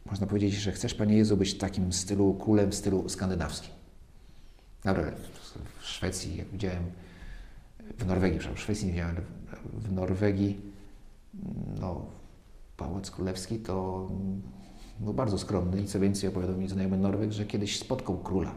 można 0.06 0.28
powiedzieć, 0.28 0.54
że 0.54 0.72
chcesz, 0.72 0.94
Panie 0.94 1.18
Jezu, 1.18 1.38
być 1.38 1.58
takim 1.58 1.94
stylu 1.94 2.34
królem 2.34 2.72
w 2.72 2.76
stylu 2.76 3.10
skandynawskim. 3.10 3.72
Dobra, 4.84 5.04
w 5.80 5.86
Szwecji, 5.86 6.38
jak 6.38 6.48
widziałem, 6.48 6.84
w 8.00 8.06
Norwegii, 8.06 8.40
przepraszam, 8.40 8.62
w 8.62 8.64
Szwecji 8.64 8.88
nie 8.88 8.94
widziałem, 8.94 9.16
w 9.74 9.92
Norwegii, 9.92 10.62
no, 11.80 12.06
Pałac 12.78 13.12
Królewski 13.12 13.60
to 13.60 14.08
był 15.00 15.14
bardzo 15.14 15.38
skromny 15.38 15.82
i 15.82 15.86
co 15.86 16.00
więcej 16.00 16.30
opowiadał 16.30 16.58
mi 16.58 16.68
znajomy 16.68 16.98
Norweg, 16.98 17.32
że 17.32 17.46
kiedyś 17.46 17.80
spotkał 17.80 18.18
króla 18.18 18.52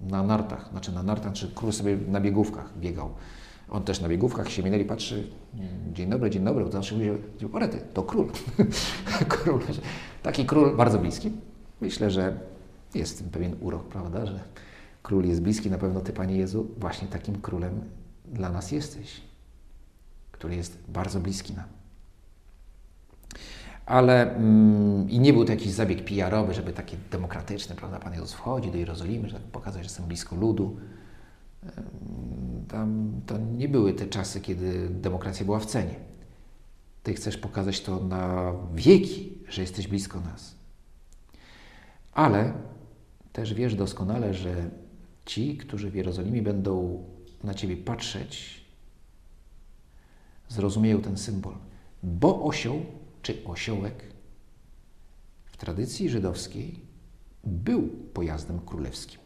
na 0.00 0.22
nartach, 0.22 0.68
znaczy 0.70 0.92
na 0.92 1.02
nartach, 1.02 1.32
czy 1.32 1.52
król 1.54 1.72
sobie 1.72 1.96
na 2.08 2.20
biegówkach 2.20 2.78
biegał. 2.78 3.10
On 3.70 3.82
też 3.82 4.00
na 4.00 4.08
biegówkach 4.08 4.50
się 4.50 4.62
minęli, 4.62 4.84
patrzy, 4.84 5.30
dzień 5.92 6.10
dobry, 6.10 6.30
dzień 6.30 6.44
dobry, 6.44 6.64
to 6.64 6.72
zawsze 6.72 6.94
mówił, 6.94 7.14
orety, 7.52 7.80
to 7.94 8.02
król. 8.02 8.28
król. 9.28 9.60
Taki 10.22 10.46
król 10.46 10.76
bardzo 10.76 10.98
bliski. 10.98 11.32
Myślę, 11.80 12.10
że 12.10 12.38
jest 12.94 13.18
w 13.18 13.22
tym 13.22 13.30
pewien 13.30 13.56
urok, 13.60 13.84
prawda, 13.84 14.26
że 14.26 14.40
król 15.02 15.24
jest 15.24 15.42
bliski, 15.42 15.70
na 15.70 15.78
pewno 15.78 16.00
Ty, 16.00 16.12
Panie 16.12 16.36
Jezu, 16.36 16.66
właśnie 16.78 17.08
takim 17.08 17.40
królem 17.40 17.80
dla 18.24 18.50
nas 18.50 18.72
jesteś, 18.72 19.20
który 20.32 20.56
jest 20.56 20.78
bardzo 20.88 21.20
bliski 21.20 21.52
nam. 21.52 21.66
Ale 23.86 24.36
mm, 24.36 25.10
i 25.10 25.18
nie 25.18 25.32
był 25.32 25.44
to 25.44 25.52
jakiś 25.52 25.72
zabieg 25.72 26.04
PR-owy, 26.04 26.54
żeby 26.54 26.72
taki 26.72 26.96
demokratyczny, 27.10 27.76
prawda, 27.76 27.98
Pan 27.98 28.12
Jezus 28.12 28.32
wchodzi 28.32 28.70
do 28.70 28.78
Jerozolimy, 28.78 29.28
żeby 29.28 29.44
pokazać, 29.52 29.82
że 29.82 29.86
jestem 29.86 30.06
blisko 30.06 30.36
ludu. 30.36 30.76
Tam 32.68 33.20
to 33.26 33.38
nie 33.38 33.68
były 33.68 33.92
te 33.92 34.06
czasy, 34.06 34.40
kiedy 34.40 34.88
demokracja 34.90 35.46
była 35.46 35.58
w 35.58 35.66
cenie. 35.66 35.94
Ty 37.02 37.14
chcesz 37.14 37.36
pokazać 37.36 37.80
to 37.80 38.04
na 38.04 38.52
wieki, 38.74 39.38
że 39.48 39.62
jesteś 39.62 39.88
blisko 39.88 40.20
nas. 40.20 40.54
Ale 42.12 42.52
też 43.32 43.54
wiesz 43.54 43.74
doskonale, 43.74 44.34
że 44.34 44.70
ci, 45.26 45.56
którzy 45.56 45.90
w 45.90 45.94
Jerozolimie 45.94 46.42
będą 46.42 47.04
na 47.44 47.54
Ciebie 47.54 47.76
patrzeć, 47.76 48.64
zrozumieją 50.48 51.00
ten 51.02 51.16
symbol. 51.16 51.54
Bo 52.02 52.42
osioł 52.42 52.80
czy 53.22 53.44
osiołek 53.44 54.04
w 55.44 55.56
tradycji 55.56 56.08
żydowskiej 56.08 56.80
był 57.44 57.88
pojazdem 57.88 58.60
królewskim. 58.60 59.20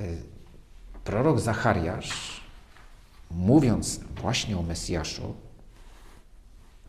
E, 0.00 0.04
prorok 1.04 1.40
Zachariasz, 1.40 2.40
mówiąc 3.30 4.00
właśnie 4.20 4.58
o 4.58 4.62
Mesjaszu, 4.62 5.34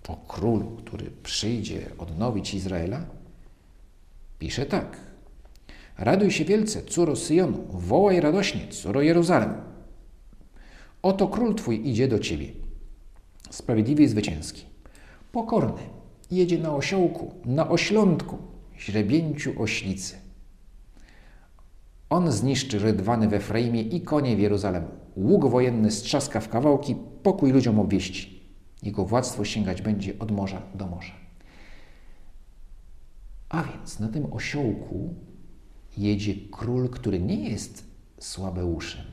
o 0.08 0.16
królu, 0.16 0.78
który 0.86 1.12
przyjdzie 1.24 1.90
odnowić 1.98 2.54
Izraela, 2.54 3.06
pisze 4.40 4.66
tak. 4.66 4.98
Raduj 5.98 6.32
się 6.32 6.46
wielce, 6.46 6.84
córo 6.84 7.16
Syjonu, 7.16 7.66
wołaj 7.70 8.20
radośnie, 8.20 8.68
córo 8.68 9.02
Jeruzalem. 9.02 9.54
Oto 11.02 11.28
król 11.28 11.56
Twój 11.56 11.90
idzie 11.90 12.08
do 12.08 12.20
Ciebie, 12.20 12.48
sprawiedliwy 13.50 14.04
i 14.04 14.08
zwycięski, 14.08 14.66
pokorny, 15.32 15.82
jedzie 16.32 16.58
na 16.58 16.76
osiołku, 16.76 17.34
na 17.46 17.70
oślątku, 17.70 18.38
źrebięciu 18.80 19.62
oślicy. 19.62 20.25
On 22.16 22.32
zniszczy 22.32 22.80
rydwany 22.80 23.28
we 23.28 23.38
Efraimie 23.38 23.82
i 23.82 24.02
konie 24.02 24.36
w 24.36 24.40
Jeruzalem. 24.40 24.84
Łuk 25.16 25.46
wojenny 25.46 25.92
strzaska 25.92 26.40
w 26.40 26.50
kawałki, 26.50 26.96
pokój 27.24 27.52
ludziom 27.52 27.80
obwieści. 27.80 28.44
Jego 28.84 29.06
władztwo 29.06 29.46
sięgać 29.46 29.82
będzie 29.82 30.20
od 30.20 30.32
morza 30.32 30.62
do 30.76 30.88
morza. 30.88 31.14
A 33.50 33.64
więc 33.64 34.00
na 34.00 34.08
tym 34.08 34.34
osiołku 34.34 35.14
jedzie 35.98 36.34
król, 36.52 36.90
który 36.90 37.20
nie 37.20 37.50
jest 37.50 37.84
słabeuszem, 38.20 39.06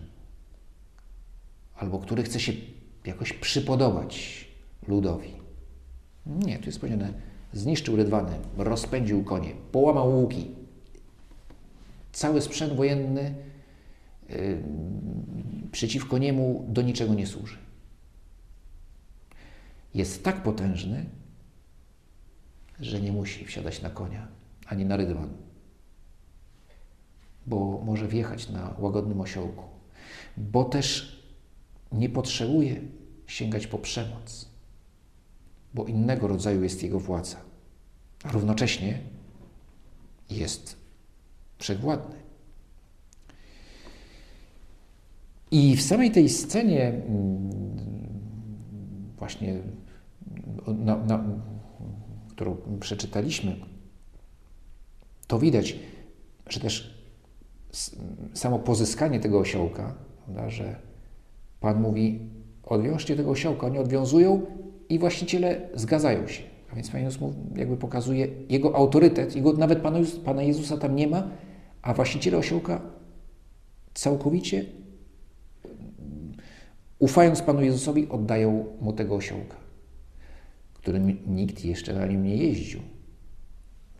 albo 1.75 1.99
który 1.99 2.23
chce 2.23 2.41
się 2.41 2.53
jakoś 3.05 3.33
przypodobać 3.33 4.47
ludowi. 4.89 5.33
Nie, 6.27 6.59
tu 6.59 6.67
jest 6.67 6.81
powiedziane, 6.81 7.13
zniszczył 7.53 7.97
rydwany, 7.97 8.33
rozpędził 8.57 9.25
konie, 9.25 9.53
połamał 9.73 10.21
łuki, 10.21 10.62
cały 12.13 12.41
sprzęt 12.41 12.73
wojenny 12.73 13.35
y, 14.31 14.63
przeciwko 15.73 16.19
niemu 16.19 16.67
do 16.69 16.83
niczego 16.83 17.15
nie 17.15 17.27
służy. 17.27 17.59
Jest 19.95 20.25
tak 20.25 20.43
potężny, 20.43 21.07
że 22.81 23.01
nie 23.01 23.13
musi 23.13 23.45
wsiadać 23.45 23.83
na 23.83 23.91
konia 23.91 24.29
ani 24.67 24.85
na 24.85 24.97
rydwan, 24.97 25.29
bo 27.47 27.83
może 27.85 28.09
wjechać 28.09 28.49
na 28.49 28.75
łagodnym 28.79 29.21
osiołku, 29.21 29.65
bo 30.37 30.65
też 30.65 31.19
nie 31.93 32.09
potrzebuje 32.09 32.81
sięgać 33.27 33.67
po 33.67 33.79
przemoc, 33.79 34.49
bo 35.75 35.85
innego 35.85 36.29
rodzaju 36.29 36.63
jest 36.63 36.83
jego 36.83 37.01
władza. 37.01 37.37
A 38.25 38.33
równocześnie 38.33 38.99
jest 40.31 40.82
wszechwładny. 41.63 42.17
I 45.51 45.77
w 45.77 45.83
samej 45.83 46.11
tej 46.11 46.29
scenie, 46.29 46.89
mm, 46.89 47.51
właśnie, 49.19 49.55
na, 50.67 50.97
na, 50.97 51.25
którą 52.31 52.57
przeczytaliśmy, 52.81 53.57
to 55.27 55.39
widać, 55.39 55.77
że 56.49 56.61
też 56.61 57.03
samo 58.35 58.59
pozyskanie 58.59 59.21
tego 59.21 59.39
osiołka, 59.39 59.95
prawda, 60.25 60.51
że 60.51 60.77
Pan 61.61 61.83
mówi, 61.83 62.21
odwiążcie 62.63 63.17
tego 63.17 63.31
osiołka, 63.31 63.67
oni 63.67 63.79
odwiązują 63.79 64.47
i 64.89 64.99
właściciele 64.99 65.69
zgadzają 65.75 66.29
się. 66.29 66.43
A 66.73 66.75
więc 66.75 66.91
Pan 66.91 67.03
Jezus 67.03 67.31
jakby 67.57 67.77
pokazuje 67.77 68.29
jego 68.49 68.77
autorytet, 68.77 69.37
jego 69.37 69.53
nawet 69.53 69.81
Pana, 69.81 69.99
Pana 70.25 70.43
Jezusa 70.43 70.77
tam 70.77 70.97
nie 70.97 71.07
ma, 71.07 71.29
a 71.83 71.95
właściciele 71.95 72.39
osiołka 72.39 72.81
całkowicie 73.95 74.65
ufając 76.99 77.43
Panu 77.43 77.63
Jezusowi 77.63 78.09
oddają 78.09 78.67
mu 78.81 78.93
tego 78.93 79.15
osiołka, 79.15 79.57
którym 80.75 81.19
nikt 81.27 81.65
jeszcze 81.65 81.95
na 81.95 82.07
nim 82.07 82.23
nie 82.23 82.37
jeździł. 82.37 82.81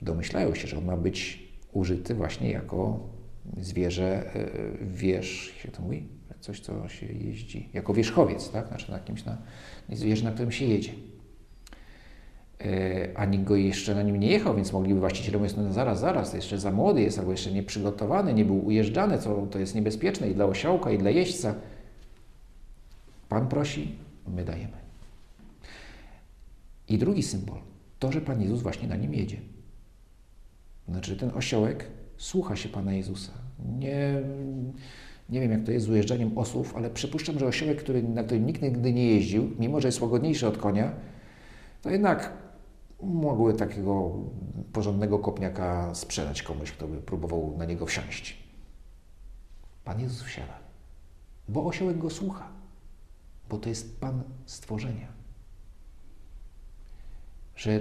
Domyślają 0.03 0.55
się, 0.55 0.69
że 0.69 0.79
on 0.79 0.85
ma 0.85 0.97
być 0.97 1.49
użyty 1.73 2.15
właśnie 2.15 2.51
jako 2.51 3.09
zwierzę, 3.57 4.35
e, 4.35 4.51
wież, 4.87 5.53
się 5.63 5.69
to 5.69 5.83
mówi, 5.83 6.09
coś, 6.41 6.61
co 6.61 6.89
się 6.89 7.07
jeździ, 7.07 7.69
jako 7.73 7.95
wierzchowiec, 7.95 8.51
tak? 8.51 8.69
Znaczy 8.69 8.91
na 8.91 8.99
kimś, 8.99 9.25
na, 9.25 9.39
zwierzę, 9.93 10.25
na 10.25 10.33
którym 10.33 10.53
się 10.53 10.65
jedzie. 10.65 10.93
E, 12.65 13.09
a 13.15 13.25
nikt 13.25 13.45
go 13.45 13.57
jeszcze 13.57 13.95
na 13.95 14.03
nim 14.03 14.21
nie 14.21 14.29
jechał, 14.29 14.57
więc 14.57 14.73
mogliby 14.73 15.01
właściciele 15.01 15.39
mówić, 15.39 15.57
no 15.57 15.73
zaraz, 15.73 16.01
zaraz, 16.01 16.35
jeszcze 16.35 16.59
za 16.59 16.73
młody 16.73 17.03
jest, 17.03 17.19
albo 17.19 17.31
jeszcze 17.31 17.53
nieprzygotowany, 17.53 18.35
nie 18.35 18.45
był 18.45 18.67
ujeżdżany, 18.67 19.19
co 19.19 19.47
to 19.51 19.59
jest 19.59 19.75
niebezpieczne 19.75 20.31
i 20.31 20.35
dla 20.35 20.45
osiołka, 20.45 20.91
i 20.91 20.99
dla 20.99 21.11
jeźdźca. 21.11 21.55
Pan 23.29 23.49
prosi, 23.49 23.95
my 24.29 24.45
dajemy. 24.45 24.83
I 26.89 26.99
drugi 26.99 27.23
symbol, 27.23 27.59
to, 27.99 28.13
że 28.13 28.21
Pan 28.21 28.43
Jezus 28.43 28.63
właśnie 28.63 28.89
na 28.89 28.97
nim 28.97 29.15
jedzie. 29.15 29.37
Znaczy 30.89 31.17
ten 31.17 31.31
osiołek 31.35 31.87
słucha 32.17 32.57
się 32.57 32.69
Pana 32.69 32.93
Jezusa. 32.93 33.33
Nie, 33.79 34.23
nie 35.31 35.41
wiem, 35.41 35.51
jak 35.51 35.65
to 35.65 35.73
jest 35.73 35.87
z 35.87 35.89
ujeżdżaniem 35.89 36.39
osłów, 36.39 36.77
ale 36.77 36.91
przypuszczam, 36.91 37.39
że 37.39 37.47
osiołek, 37.47 37.79
który, 37.79 38.03
na 38.03 38.25
którym 38.25 38.47
nikt 38.47 38.63
nigdy 38.63 38.93
nie 38.93 39.07
jeździł, 39.07 39.51
mimo 39.59 39.81
że 39.81 39.89
jest 39.89 40.01
łagodniejszy 40.01 40.47
od 40.47 40.59
konia, 40.59 40.93
to 41.83 41.91
jednak 41.91 42.42
mogły 43.03 43.55
takiego 43.55 44.13
porządnego 44.73 45.19
kopniaka 45.19 45.95
sprzedać 45.95 46.43
komuś, 46.43 46.73
kto 46.73 46.89
by 46.89 46.99
próbował 46.99 47.55
na 47.59 47.65
niego 47.65 47.87
wsiąść. 47.87 48.43
Pan 49.85 50.01
Jezus 50.01 50.23
wsiada, 50.23 50.59
bo 51.49 51.67
osiołek 51.67 51.99
go 51.99 52.11
słucha, 52.11 52.49
bo 53.49 53.59
to 53.59 53.69
jest 53.69 54.01
Pan 54.01 54.23
stworzenia. 54.47 55.09
Że 57.57 57.81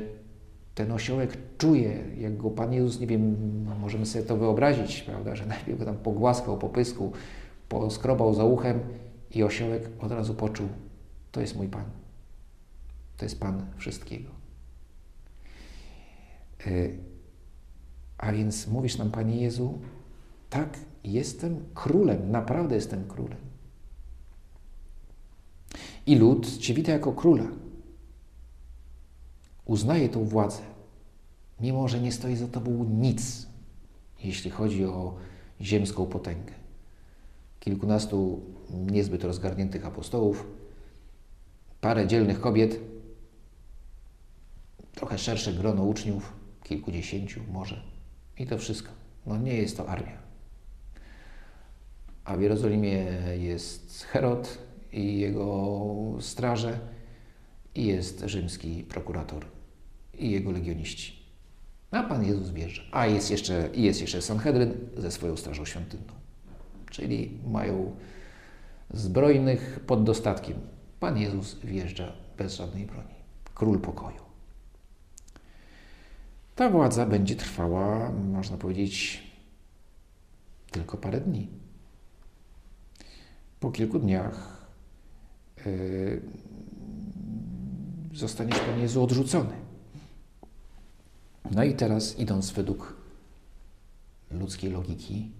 ten 0.76 0.92
osiołek 0.92 1.38
czuje, 1.58 2.04
jak 2.18 2.38
go 2.38 2.50
Pan 2.50 2.74
Jezus, 2.74 3.00
nie 3.00 3.08
wiem, 3.08 3.36
możemy 3.80 4.06
sobie 4.06 4.26
to 4.26 4.38
wyobrazić, 4.38 5.02
prawda, 5.02 5.36
że 5.36 5.46
najpierw 5.46 5.80
go 5.80 5.86
tam 5.86 5.98
pogłaskał, 5.98 6.58
popysku, 6.58 7.12
poskrobał 7.70 8.34
za 8.34 8.44
uchem 8.44 8.80
i 9.32 9.44
osiołek 9.44 9.90
od 10.00 10.12
razu 10.12 10.34
poczuł, 10.34 10.68
to 11.32 11.42
jest 11.42 11.56
mój 11.56 11.68
Pan. 11.68 11.86
To 13.18 13.26
jest 13.26 13.40
Pan 13.40 13.66
wszystkiego. 13.78 14.41
E, 16.68 16.72
a 18.18 18.32
więc 18.32 18.68
mówisz 18.68 18.98
nam, 18.98 19.12
Panie 19.12 19.42
Jezu, 19.42 19.80
tak, 20.50 20.78
jestem 21.04 21.66
królem, 21.74 22.32
naprawdę 22.32 22.76
jestem 22.76 23.08
królem. 23.08 23.38
I 26.06 26.16
lud 26.16 26.58
Cię 26.58 26.74
wita 26.74 26.92
jako 26.92 27.12
króla. 27.12 27.48
Uznaje 29.66 30.10
tą 30.10 30.26
władzę, 30.26 30.62
mimo 31.60 31.88
że 31.88 32.00
nie 32.00 32.12
stoi 32.12 32.36
za 32.36 32.48
Tobą 32.48 32.84
nic, 32.84 33.48
jeśli 34.24 34.52
chodzi 34.52 34.86
o 34.86 35.16
ziemską 35.62 36.06
potęgę. 36.06 36.54
Kilkunastu 37.60 38.42
niezbyt 38.70 39.24
rozgarniętych 39.24 39.86
apostołów, 39.86 40.48
parę 41.82 42.08
dzielnych 42.08 42.42
kobiet, 42.42 42.80
trochę 44.96 45.18
szersze 45.18 45.54
grono 45.54 45.84
uczniów, 45.84 46.34
kilkudziesięciu 46.64 47.42
może. 47.52 47.82
I 48.38 48.48
to 48.48 48.58
wszystko. 48.58 48.92
No 49.26 49.38
nie 49.38 49.54
jest 49.54 49.78
to 49.78 49.90
armia. 49.90 50.18
A 52.26 52.38
w 52.38 52.42
Jerozolimie 52.42 53.06
jest 53.40 54.04
Herod 54.04 54.58
i 54.92 55.20
jego 55.20 55.72
straże 56.20 56.80
i 57.76 57.86
jest 57.86 58.24
rzymski 58.26 58.84
prokurator 58.84 59.46
i 60.14 60.32
jego 60.32 60.52
legioniści. 60.52 61.22
A 61.92 62.04
Pan 62.04 62.26
Jezus 62.26 62.50
wjeżdża. 62.50 62.84
A 62.92 63.08
jest 63.08 63.32
jeszcze, 63.32 63.70
jest 63.74 64.02
jeszcze 64.02 64.22
Sanhedryn 64.22 64.74
ze 64.98 65.12
swoją 65.12 65.38
strażą 65.38 65.66
świątynną. 65.66 66.14
Czyli 66.90 67.40
mają 67.48 67.96
zbrojnych 68.94 69.80
pod 69.88 70.04
dostatkiem. 70.04 70.58
Pan 71.00 71.18
Jezus 71.18 71.60
wjeżdża 71.64 72.14
bez 72.38 72.56
żadnej 72.56 72.86
broni. 72.86 73.16
Król 73.56 73.80
pokoju. 73.80 74.31
Ta 76.56 76.70
władza 76.70 77.06
będzie 77.06 77.36
trwała, 77.36 78.12
można 78.12 78.58
powiedzieć, 78.58 79.24
tylko 80.72 80.98
parę 80.98 81.22
dni. 81.22 81.48
Po 83.60 83.72
kilku 83.72 84.00
dniach 84.00 84.68
yy, 85.66 86.22
zostaniesz 88.14 88.60
Jezu 88.78 89.04
odrzucony. 89.04 89.54
No 91.52 91.64
i 91.64 91.74
teraz, 91.74 92.20
idąc 92.20 92.52
według 92.52 92.96
ludzkiej 94.32 94.72
logiki, 94.72 95.32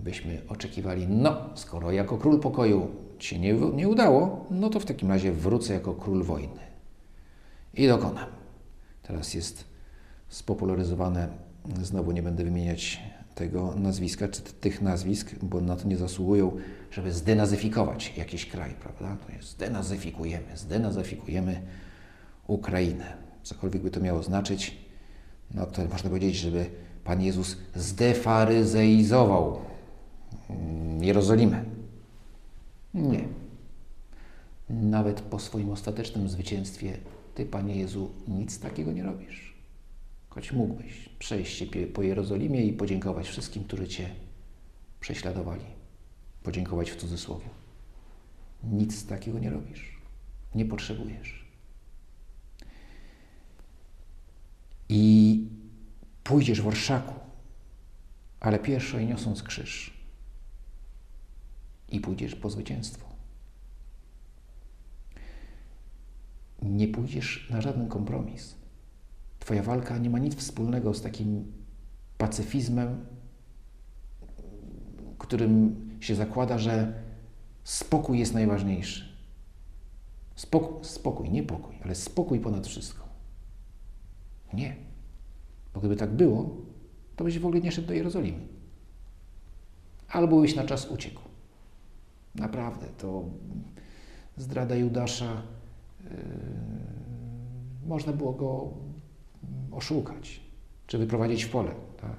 byśmy 0.00 0.42
oczekiwali, 0.48 1.06
no, 1.08 1.50
skoro 1.54 1.92
jako 1.92 2.18
król 2.18 2.40
pokoju 2.40 2.88
ci 3.18 3.40
nie, 3.40 3.52
nie 3.54 3.88
udało, 3.88 4.46
no 4.50 4.70
to 4.70 4.80
w 4.80 4.84
takim 4.84 5.08
razie 5.08 5.32
wrócę 5.32 5.74
jako 5.74 5.94
król 5.94 6.22
wojny 6.22 6.60
i 7.74 7.86
dokonam. 7.86 8.45
Teraz 9.06 9.34
jest 9.34 9.64
spopularyzowane, 10.28 11.28
znowu 11.82 12.12
nie 12.12 12.22
będę 12.22 12.44
wymieniać 12.44 13.00
tego 13.34 13.74
nazwiska, 13.76 14.28
czy 14.28 14.42
tych 14.42 14.82
nazwisk, 14.82 15.34
bo 15.42 15.60
na 15.60 15.76
to 15.76 15.88
nie 15.88 15.96
zasługują, 15.96 16.56
żeby 16.90 17.12
zdenazyfikować 17.12 18.16
jakiś 18.16 18.46
kraj, 18.46 18.74
prawda? 18.80 19.16
To 19.26 19.32
jest 19.32 19.48
zdenazyfikujemy, 19.48 20.56
zdenazyfikujemy 20.56 21.62
Ukrainę. 22.46 23.16
Cokolwiek 23.42 23.82
by 23.82 23.90
to 23.90 24.00
miało 24.00 24.22
znaczyć, 24.22 24.76
no 25.54 25.66
to 25.66 25.84
można 25.84 26.10
powiedzieć, 26.10 26.36
żeby 26.36 26.66
Pan 27.04 27.22
Jezus 27.22 27.56
zdefaryzeizował 27.74 29.58
mm, 30.50 31.04
Jerozolimę. 31.04 31.64
Nie. 32.94 33.24
Nawet 34.70 35.20
po 35.20 35.38
swoim 35.38 35.70
ostatecznym 35.70 36.28
zwycięstwie 36.28 36.98
Ty, 37.36 37.46
Panie 37.46 37.76
Jezu, 37.76 38.10
nic 38.28 38.60
takiego 38.60 38.92
nie 38.92 39.02
robisz. 39.02 39.54
Choć 40.28 40.52
mógłbyś 40.52 41.08
przejść 41.18 41.58
się 41.58 41.66
po 41.86 42.02
Jerozolimie 42.02 42.64
i 42.64 42.72
podziękować 42.72 43.28
wszystkim, 43.28 43.64
którzy 43.64 43.88
Cię 43.88 44.10
prześladowali. 45.00 45.64
Podziękować 46.42 46.90
w 46.90 46.96
cudzysłowie. 46.96 47.48
Nic 48.64 49.06
takiego 49.06 49.38
nie 49.38 49.50
robisz. 49.50 50.00
Nie 50.54 50.64
potrzebujesz. 50.64 51.46
I 54.88 55.44
pójdziesz 56.24 56.60
w 56.62 56.68
orszaku, 56.68 57.14
ale 58.40 58.58
pierwszo 58.58 58.98
i 58.98 59.06
niosąc 59.06 59.42
krzyż. 59.42 59.94
I 61.88 62.00
pójdziesz 62.00 62.34
po 62.34 62.50
zwycięstwo. 62.50 63.05
Nie 66.66 66.88
pójdziesz 66.88 67.48
na 67.50 67.60
żaden 67.60 67.88
kompromis 67.88 68.56
Twoja 69.46 69.62
walka 69.62 69.98
nie 69.98 70.10
ma 70.10 70.18
nic 70.18 70.34
wspólnego 70.34 70.94
z 70.94 71.02
takim 71.02 71.52
pacyfizmem, 72.18 73.06
którym 75.18 75.76
się 76.00 76.14
zakłada, 76.14 76.58
że 76.58 77.02
spokój 77.64 78.18
jest 78.18 78.34
najważniejszy. 78.34 79.16
Spokój, 80.34 80.84
spokój, 80.84 81.30
nie 81.30 81.42
pokój, 81.42 81.74
ale 81.84 81.94
spokój 81.94 82.40
ponad 82.40 82.66
wszystko. 82.66 83.08
Nie. 84.52 84.76
Bo 85.74 85.80
gdyby 85.80 85.96
tak 85.96 86.10
było, 86.10 86.56
to 87.16 87.24
byś 87.24 87.38
w 87.38 87.46
ogóle 87.46 87.60
nie 87.60 87.72
szedł 87.72 87.88
do 87.88 87.94
Jerozolimy. 87.94 88.46
Albo 90.08 90.40
byś 90.40 90.54
na 90.54 90.64
czas 90.64 90.90
uciekł. 90.90 91.20
Naprawdę, 92.34 92.86
to 92.98 93.24
zdrada 94.36 94.74
Judasza, 94.74 95.42
można 97.86 98.12
było 98.12 98.32
go 98.32 98.72
oszukać, 99.72 100.40
czy 100.86 100.98
wyprowadzić 100.98 101.44
w 101.44 101.50
pole. 101.50 101.70
Tak? 102.00 102.16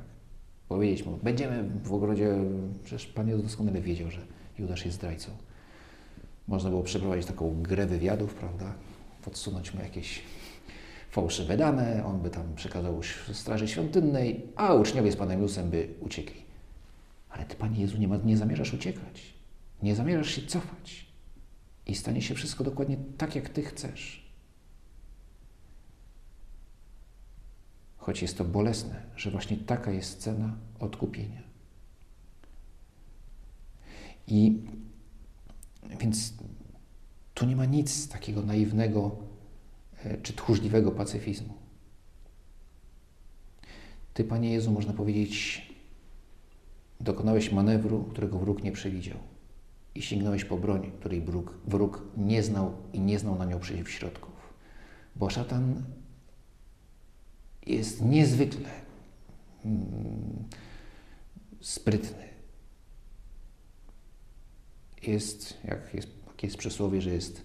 Powiedzieć 0.68 1.06
mu, 1.06 1.20
będziemy 1.24 1.70
w 1.84 1.94
ogrodzie, 1.94 2.36
przecież 2.84 3.08
Pan 3.08 3.28
Jezus 3.28 3.44
doskonale 3.44 3.82
wiedział, 3.82 4.12
że 4.12 4.22
Judasz 4.60 4.86
jest 4.86 4.98
zdrajcą. 4.98 5.32
Można 6.48 6.70
było 6.70 6.84
przeprowadzić 6.84 7.28
taką 7.28 7.62
grę 7.62 7.86
wywiadów, 7.86 8.34
prawda? 8.34 8.74
Podsunąć 9.26 9.74
mu 9.74 9.82
jakieś 9.82 10.22
fałszywe 11.10 11.58
dane, 11.58 12.06
on 12.06 12.20
by 12.20 12.30
tam 12.30 12.56
przekazał 12.56 13.02
Straży 13.34 13.68
Świątynnej, 13.68 14.46
a 14.56 14.74
uczniowie 14.74 15.12
z 15.12 15.16
Panem 15.16 15.42
Jezusem 15.42 15.70
by 15.70 15.88
uciekli. 16.02 16.42
Ale 17.30 17.46
Ty, 17.46 17.56
Panie 17.56 17.82
Jezu, 17.82 17.98
nie, 17.98 18.08
ma, 18.08 18.18
nie 18.18 18.38
zamierzasz 18.38 18.74
uciekać. 18.74 19.34
Nie 19.84 19.96
zamierzasz 19.96 20.30
się 20.30 20.42
cofać. 20.42 21.07
I 21.88 21.96
stanie 21.96 22.22
się 22.22 22.36
wszystko 22.36 22.64
dokładnie 22.64 22.98
tak, 23.18 23.36
jak 23.36 23.50
Ty 23.50 23.64
chcesz. 23.64 24.28
choć 28.08 28.22
jest 28.22 28.38
to 28.38 28.46
bolesne, 28.46 29.04
że 29.16 29.32
właśnie 29.32 29.58
taka 29.58 29.92
jest 29.92 30.20
cena 30.22 30.58
odkupienia. 30.80 31.42
I 34.28 34.62
więc 36.00 36.34
tu 37.34 37.46
nie 37.46 37.56
ma 37.56 37.66
nic 37.66 38.10
takiego 38.10 38.42
naiwnego 38.42 39.16
e, 40.04 40.18
czy 40.18 40.34
tchórzliwego 40.34 40.92
pacyfizmu. 40.92 41.54
Ty, 44.14 44.24
Panie 44.24 44.54
Jezu, 44.54 44.72
można 44.72 44.94
powiedzieć, 44.94 45.68
dokonałeś 47.02 47.52
manewru, 47.52 48.04
którego 48.04 48.40
wróg 48.40 48.64
nie 48.64 48.72
przewidział 48.72 49.18
i 49.98 50.02
sięgnąłeś 50.02 50.46
po 50.46 50.58
broń, 50.58 50.92
której 51.00 51.22
wróg, 51.22 51.54
wróg 51.68 52.02
nie 52.18 52.44
znał 52.44 52.72
i 52.94 53.00
nie 53.00 53.20
znał 53.20 53.36
na 53.36 53.46
nią 53.46 53.64
środków. 53.86 54.54
Bo 55.16 55.30
szatan 55.30 55.84
jest 57.66 58.02
niezwykle 58.02 58.70
mm, 59.66 60.44
sprytny. 61.62 62.28
Jest, 65.02 65.58
jak 65.64 65.94
jest, 65.94 66.10
jak 66.28 66.44
jest 66.44 66.58
przysłowie, 66.58 67.02
że 67.02 67.10
jest 67.10 67.42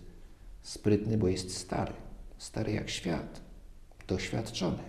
sprytny, 0.62 1.18
bo 1.18 1.28
jest 1.28 1.56
stary. 1.56 1.92
Stary 2.38 2.72
jak 2.72 2.90
świat, 2.90 3.40
doświadczony 4.06 4.82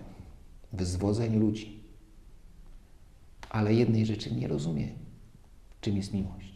w 0.73 0.84
zwodzeniu 0.84 1.39
ludzi. 1.39 1.84
Ale 3.49 3.73
jednej 3.73 4.06
rzeczy 4.06 4.36
nie 4.36 4.47
rozumie, 4.47 4.88
czym 5.82 5.97
jest 5.97 6.13
miłość. 6.13 6.53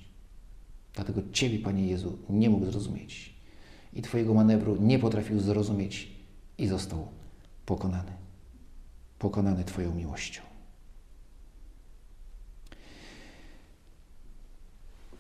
Dlatego 0.98 1.22
Ciebie, 1.32 1.60
Panie 1.60 1.88
Jezu, 1.88 2.18
nie 2.30 2.50
mógł 2.50 2.66
zrozumieć. 2.66 3.34
I 3.94 4.02
Twojego 4.02 4.34
manewru 4.34 4.76
nie 4.76 5.00
potrafił 5.00 5.40
zrozumieć 5.40 6.12
i 6.58 6.68
został 6.68 7.08
pokonany 7.66 8.12
pokonany 9.20 9.64
Twoją 9.64 9.96
miłością. 9.96 10.42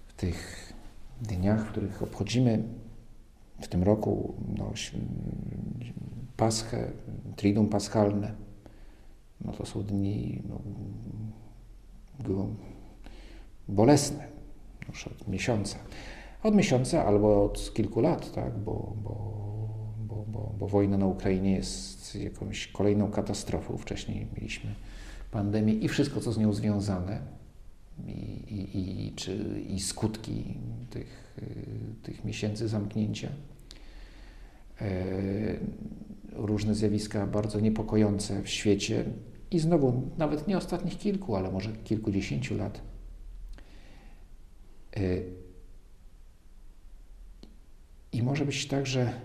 W 0.08 0.14
tych 0.14 0.74
dniach, 1.22 1.66
w 1.66 1.72
których 1.72 2.04
obchodzimy 2.04 2.64
w 3.62 3.68
tym 3.68 3.84
roku 3.84 4.36
no, 4.58 4.74
Paschę, 6.38 6.92
Triduum 7.36 7.70
Paschalne, 7.70 8.36
no 9.42 9.52
to 9.52 9.66
są 9.66 9.84
dni 9.84 10.42
no, 10.50 12.48
bolesne, 13.68 14.27
od 15.06 15.28
miesiąca. 15.28 15.78
Od 16.44 16.56
miesiąca 16.56 17.06
albo 17.06 17.46
od 17.46 17.74
kilku 17.74 18.02
lat, 18.02 18.32
tak? 18.32 18.58
bo, 18.58 18.94
bo, 19.04 19.38
bo, 20.00 20.26
bo, 20.28 20.56
bo 20.60 20.68
wojna 20.68 20.98
na 20.98 21.06
Ukrainie 21.06 21.52
jest 21.52 22.16
jakąś 22.16 22.68
kolejną 22.68 23.12
katastrofą. 23.12 23.78
Wcześniej 23.78 24.28
mieliśmy 24.36 24.76
pandemię 25.32 25.74
i 25.74 25.88
wszystko, 25.88 26.22
co 26.22 26.32
z 26.32 26.38
nią 26.38 26.54
związane, 26.54 27.22
i, 28.06 28.12
i, 28.12 29.08
i, 29.08 29.12
czy, 29.12 29.64
i 29.68 29.80
skutki 29.80 30.58
tych, 30.90 31.38
tych 32.04 32.26
miesięcy 32.26 32.68
zamknięcia. 32.68 33.30
E, 34.82 35.04
różne 36.32 36.76
zjawiska 36.76 37.28
bardzo 37.28 37.60
niepokojące 37.60 38.42
w 38.42 38.50
świecie 38.50 39.06
i 39.52 39.60
znowu 39.60 40.02
nawet 40.18 40.48
nie 40.48 40.58
ostatnich 40.58 40.98
kilku, 40.98 41.36
ale 41.36 41.52
może 41.52 41.74
kilkudziesięciu 41.74 42.58
lat. 42.58 42.82
E, 44.98 45.22
I 48.12 48.24
może 48.24 48.46
być 48.46 48.68
tak, 48.68 48.88
że 48.88 49.22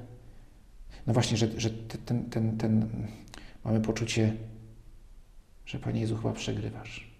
no 1.06 1.12
właśnie, 1.12 1.36
że, 1.36 1.60
że 1.60 1.70
ten, 1.70 2.30
ten, 2.30 2.58
ten, 2.58 3.06
mamy 3.64 3.80
poczucie, 3.80 4.36
że 5.66 5.78
Panie 5.78 6.00
Jezu, 6.00 6.16
chyba 6.16 6.32
przegrywasz. 6.32 7.12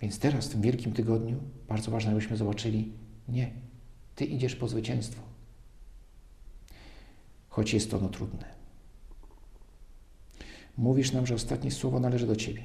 Więc 0.00 0.18
teraz, 0.18 0.46
w 0.46 0.50
tym 0.50 0.60
wielkim 0.60 0.92
tygodniu, 0.92 1.40
bardzo 1.68 1.90
ważne, 1.90 2.12
abyśmy 2.12 2.36
zobaczyli, 2.36 2.92
nie, 3.28 3.50
Ty 4.14 4.24
idziesz 4.24 4.56
po 4.56 4.68
zwycięstwo. 4.68 5.22
Choć 7.48 7.74
jest 7.74 7.94
ono 7.94 8.08
trudne. 8.08 8.54
Mówisz 10.76 11.12
nam, 11.12 11.26
że 11.26 11.34
ostatnie 11.34 11.70
słowo 11.70 12.00
należy 12.00 12.26
do 12.26 12.36
Ciebie. 12.36 12.64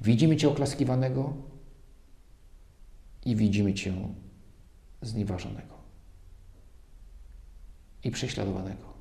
Widzimy 0.00 0.36
Cię 0.36 0.48
oklaskiwanego 0.48 1.34
i 3.26 3.36
widzimy 3.36 3.74
Cię 3.74 4.14
znieważonego 5.02 5.74
i 8.04 8.10
prześladowanego. 8.10 8.92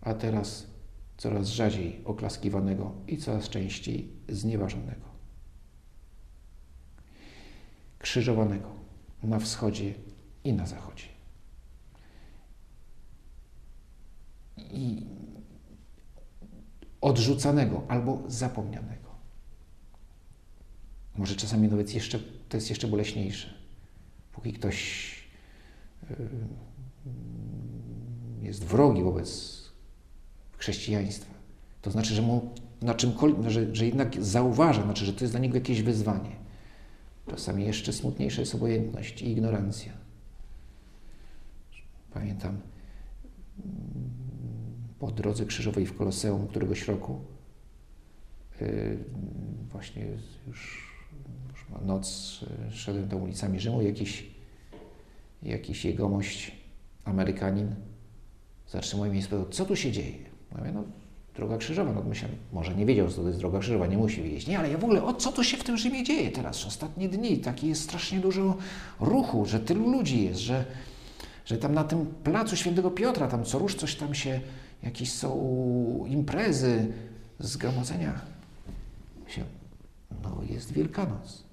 A 0.00 0.14
teraz 0.14 0.66
coraz 1.16 1.48
rzadziej 1.48 2.00
oklaskiwanego 2.04 2.92
i 3.06 3.16
coraz 3.16 3.48
częściej 3.48 4.12
znieważonego. 4.28 5.06
Krzyżowanego 7.98 8.70
na 9.22 9.38
wschodzie 9.38 9.94
i 10.44 10.52
na 10.52 10.66
zachodzie. 10.66 11.06
I 14.56 15.06
odrzucanego 17.00 17.82
albo 17.88 18.22
zapomnianego. 18.26 19.05
Może 21.18 21.36
czasami 21.36 21.68
nawet 21.68 21.94
jeszcze, 21.94 22.18
to 22.48 22.56
jest 22.56 22.70
jeszcze 22.70 22.88
boleśniejsze. 22.88 23.54
Póki 24.32 24.52
ktoś 24.52 25.06
yy, 26.10 26.16
jest 28.42 28.64
wrogi 28.64 29.02
wobec 29.02 29.56
chrześcijaństwa, 30.58 31.34
to 31.82 31.90
znaczy, 31.90 32.14
że 32.14 32.22
mu 32.22 32.50
na 32.82 32.94
czymkolwiek, 32.94 33.50
że, 33.50 33.74
że 33.74 33.86
jednak 33.86 34.24
zauważa, 34.24 34.82
znaczy, 34.82 35.04
że 35.04 35.12
to 35.12 35.24
jest 35.24 35.32
dla 35.32 35.40
niego 35.40 35.54
jakieś 35.54 35.82
wyzwanie. 35.82 36.36
Czasami 37.30 37.64
jeszcze 37.64 37.92
smutniejsza 37.92 38.40
jest 38.40 38.54
obojętność 38.54 39.22
i 39.22 39.30
ignorancja. 39.30 39.92
Pamiętam 42.12 42.50
mm, 42.50 42.60
po 44.98 45.10
drodze 45.10 45.46
krzyżowej 45.46 45.86
w 45.86 45.96
Koloseum 45.96 46.46
któregoś 46.46 46.88
roku, 46.88 47.20
yy, 48.60 48.98
właśnie 49.72 50.06
już, 50.06 50.22
już 50.46 50.95
noc, 51.86 52.40
szedłem 52.70 53.08
tam 53.08 53.22
ulicami 53.22 53.60
Rzymu, 53.60 53.82
jakiś, 53.82 54.26
jakiś 55.42 55.84
jegomość, 55.84 56.52
Amerykanin, 57.04 57.74
zatrzymuje 58.68 59.10
mnie 59.10 59.20
i 59.20 59.22
spytał, 59.22 59.48
co 59.48 59.64
tu 59.64 59.76
się 59.76 59.92
dzieje? 59.92 60.18
Mówię, 60.58 60.72
no 60.72 60.84
droga 61.36 61.56
krzyżowa. 61.58 61.92
No 61.92 62.02
myślę, 62.02 62.28
może 62.52 62.74
nie 62.74 62.86
wiedział, 62.86 63.08
co 63.08 63.22
to 63.22 63.28
jest 63.28 63.40
droga 63.40 63.58
krzyżowa, 63.58 63.86
nie 63.86 63.96
musi 63.96 64.22
wiedzieć. 64.22 64.46
Nie, 64.46 64.58
ale 64.58 64.70
ja 64.70 64.78
w 64.78 64.84
ogóle, 64.84 65.02
o 65.02 65.14
co 65.14 65.32
to 65.32 65.44
się 65.44 65.56
w 65.56 65.64
tym 65.64 65.76
Rzymie 65.76 66.04
dzieje 66.04 66.30
teraz, 66.30 66.66
ostatnie 66.66 67.08
dni? 67.08 67.38
Taki 67.38 67.68
jest 67.68 67.82
strasznie 67.82 68.20
dużo 68.20 68.56
ruchu, 69.00 69.46
że 69.46 69.60
tylu 69.60 69.90
ludzi 69.90 70.24
jest, 70.24 70.40
że, 70.40 70.64
że 71.44 71.58
tam 71.58 71.74
na 71.74 71.84
tym 71.84 72.06
placu 72.06 72.56
Świętego 72.56 72.90
Piotra, 72.90 73.28
tam 73.28 73.44
co 73.44 73.58
rusz 73.58 73.74
coś 73.74 73.94
tam 73.94 74.14
się, 74.14 74.40
jakieś 74.82 75.12
są 75.12 76.04
imprezy, 76.08 76.92
zgromadzenia. 77.38 78.20
Myślę, 79.24 79.44
no 80.22 80.42
jest 80.50 80.72
Wielkanoc. 80.72 81.45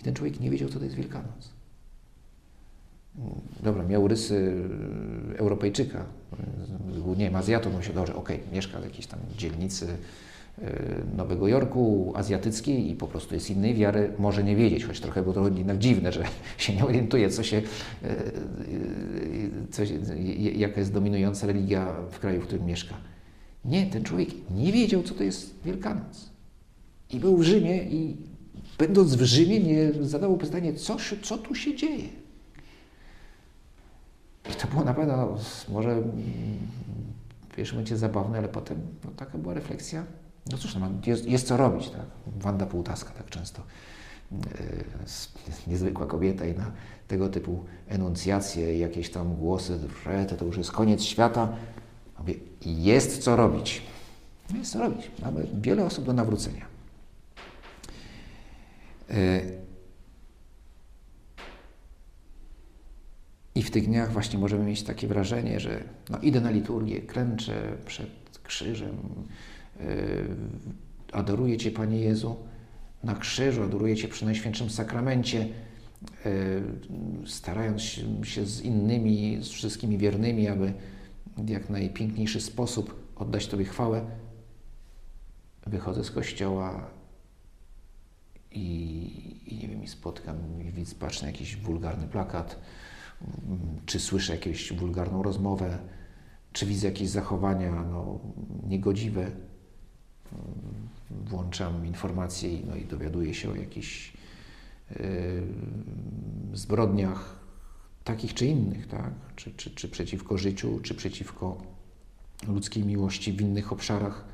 I 0.00 0.02
ten 0.02 0.14
człowiek 0.14 0.40
nie 0.40 0.50
wiedział, 0.50 0.68
co 0.68 0.78
to 0.78 0.84
jest 0.84 0.96
Wielkanoc. 0.96 1.50
Dobra, 3.62 3.82
miał 3.82 4.08
rysy 4.08 4.52
Europejczyka, 5.36 6.04
nie 7.06 7.24
wiem, 7.24 7.36
Azjatą, 7.36 7.70
no 7.72 7.82
się 7.82 7.92
dobrze, 7.92 8.14
okej, 8.14 8.36
okay, 8.36 8.54
mieszka 8.54 8.80
w 8.80 8.84
jakiejś 8.84 9.06
tam 9.06 9.18
dzielnicy 9.36 9.86
e, 10.62 10.72
Nowego 11.16 11.48
Jorku, 11.48 12.12
azjatyckiej 12.16 12.90
i 12.90 12.94
po 12.94 13.06
prostu 13.06 13.34
jest 13.34 13.50
innej 13.50 13.74
wiary, 13.74 14.12
może 14.18 14.44
nie 14.44 14.56
wiedzieć, 14.56 14.84
choć 14.84 15.00
trochę 15.00 15.22
było 15.22 15.34
to 15.34 15.48
jednak 15.48 15.78
dziwne, 15.78 16.12
że 16.12 16.24
się 16.58 16.74
nie 16.74 16.84
orientuje, 16.84 17.30
co 17.30 17.42
się, 17.42 17.62
co, 19.70 19.82
jaka 20.36 20.80
jest 20.80 20.92
dominująca 20.92 21.46
religia 21.46 21.92
w 22.10 22.18
kraju, 22.18 22.40
w 22.40 22.44
którym 22.44 22.66
mieszka. 22.66 22.94
Nie, 23.64 23.86
ten 23.86 24.04
człowiek 24.04 24.28
nie 24.50 24.72
wiedział, 24.72 25.02
co 25.02 25.14
to 25.14 25.24
jest 25.24 25.54
Wielkanoc. 25.64 26.30
I 27.10 27.20
był 27.20 27.36
w 27.36 27.42
Rzymie 27.42 27.82
i 27.82 28.29
będąc 28.80 29.14
w 29.14 29.22
Rzymie 29.22 29.60
nie 29.60 29.92
zadawał 30.04 30.36
pytanie, 30.36 30.74
co, 30.74 30.96
co 31.22 31.38
tu 31.38 31.54
się 31.54 31.76
dzieje. 31.76 32.08
I 34.50 34.54
to 34.54 34.68
było 34.68 34.84
naprawdę 34.84 35.36
może 35.68 36.02
w 37.50 37.54
pierwszym 37.56 37.76
momencie 37.76 37.96
zabawne, 37.96 38.38
ale 38.38 38.48
potem 38.48 38.78
no, 39.04 39.10
taka 39.16 39.38
była 39.38 39.54
refleksja. 39.54 40.04
No 40.52 40.58
cóż, 40.58 40.74
no, 40.74 40.90
jest, 41.06 41.26
jest 41.26 41.46
co 41.46 41.56
robić. 41.56 41.90
Tak? 41.90 42.06
Wanda 42.26 42.66
Półtaska 42.66 43.10
tak 43.10 43.30
często 43.30 43.62
jest 45.46 45.66
niezwykła 45.66 46.06
kobieta 46.06 46.46
i 46.46 46.54
na 46.54 46.72
tego 47.08 47.28
typu 47.28 47.64
enuncjacje, 47.88 48.78
jakieś 48.78 49.10
tam 49.10 49.36
głosy, 49.36 49.78
że 50.04 50.36
to 50.36 50.44
już 50.44 50.56
jest 50.56 50.72
koniec 50.72 51.02
świata. 51.02 51.48
Mówię, 52.18 52.34
jest 52.62 53.22
co 53.22 53.36
robić. 53.36 53.82
Jest 54.54 54.72
co 54.72 54.78
robić. 54.78 55.10
Mamy 55.22 55.46
wiele 55.60 55.84
osób 55.84 56.04
do 56.04 56.12
nawrócenia. 56.12 56.64
E, 59.10 59.40
I 63.54 63.62
w 63.62 63.70
tych 63.70 63.86
dniach 63.86 64.12
właśnie 64.12 64.38
możemy 64.38 64.64
mieć 64.64 64.82
takie 64.82 65.08
wrażenie, 65.08 65.60
że 65.60 65.84
no, 66.10 66.18
idę 66.18 66.40
na 66.40 66.50
liturgię, 66.50 67.00
klęczę 67.00 67.76
przed 67.86 68.10
krzyżem, 68.42 68.96
yy, 69.80 69.86
adoruję 71.12 71.56
Cię, 71.56 71.70
Panie 71.70 72.00
Jezu, 72.00 72.36
na 73.04 73.14
krzyżu, 73.14 73.62
adoruję 73.62 73.96
Cię 73.96 74.08
przy 74.08 74.24
Najświętszym 74.24 74.70
Sakramencie, 74.70 75.48
yy, 76.24 76.62
starając 77.26 77.82
się 78.22 78.46
z 78.46 78.60
innymi, 78.60 79.38
z 79.42 79.48
wszystkimi 79.48 79.98
wiernymi, 79.98 80.48
aby 80.48 80.72
w 81.36 81.48
jak 81.48 81.70
najpiękniejszy 81.70 82.40
sposób 82.40 83.12
oddać 83.16 83.46
Tobie 83.46 83.64
chwałę. 83.64 84.04
Wychodzę 85.66 86.04
z 86.04 86.10
kościoła 86.10 86.90
i, 88.52 89.36
i 89.46 89.56
nie 89.56 89.68
wiem, 89.68 89.84
i 89.84 89.88
spotkam, 89.88 90.36
i 90.68 90.72
widzę, 90.72 90.94
patrzę 90.94 91.22
na 91.22 91.30
jakiś 91.30 91.56
wulgarny 91.56 92.08
plakat, 92.08 92.60
czy 93.86 94.00
słyszę 94.00 94.36
jakąś 94.36 94.72
wulgarną 94.72 95.22
rozmowę, 95.22 95.78
czy 96.52 96.66
widzę 96.66 96.88
jakieś 96.88 97.08
zachowania 97.08 97.84
no, 97.84 98.20
niegodziwe. 98.66 99.30
Włączam 101.10 101.86
informacje 101.86 102.50
no, 102.66 102.76
i 102.76 102.84
dowiaduję 102.84 103.34
się 103.34 103.50
o 103.50 103.54
jakichś 103.54 104.12
yy, 104.90 104.96
zbrodniach 106.52 107.40
takich 108.04 108.34
czy 108.34 108.46
innych, 108.46 108.86
tak? 108.86 109.12
Czy, 109.36 109.52
czy, 109.54 109.70
czy 109.70 109.88
przeciwko 109.88 110.38
życiu, 110.38 110.80
czy 110.82 110.94
przeciwko 110.94 111.62
ludzkiej 112.48 112.84
miłości 112.84 113.32
w 113.32 113.40
innych 113.40 113.72
obszarach, 113.72 114.24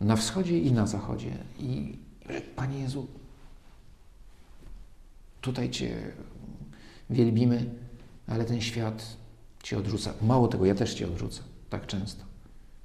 na 0.00 0.16
wschodzie 0.16 0.58
i 0.58 0.72
na 0.72 0.86
zachodzie. 0.86 1.30
I 1.58 1.98
Panie 2.56 2.78
Jezu, 2.78 3.06
tutaj 5.40 5.70
Cię 5.70 6.12
wielbimy, 7.10 7.74
ale 8.26 8.44
ten 8.44 8.60
świat 8.60 9.16
Cię 9.62 9.78
odrzuca. 9.78 10.14
Mało 10.22 10.48
tego, 10.48 10.66
ja 10.66 10.74
też 10.74 10.94
Cię 10.94 11.06
odrzucę 11.06 11.42
tak 11.70 11.86
często. 11.86 12.24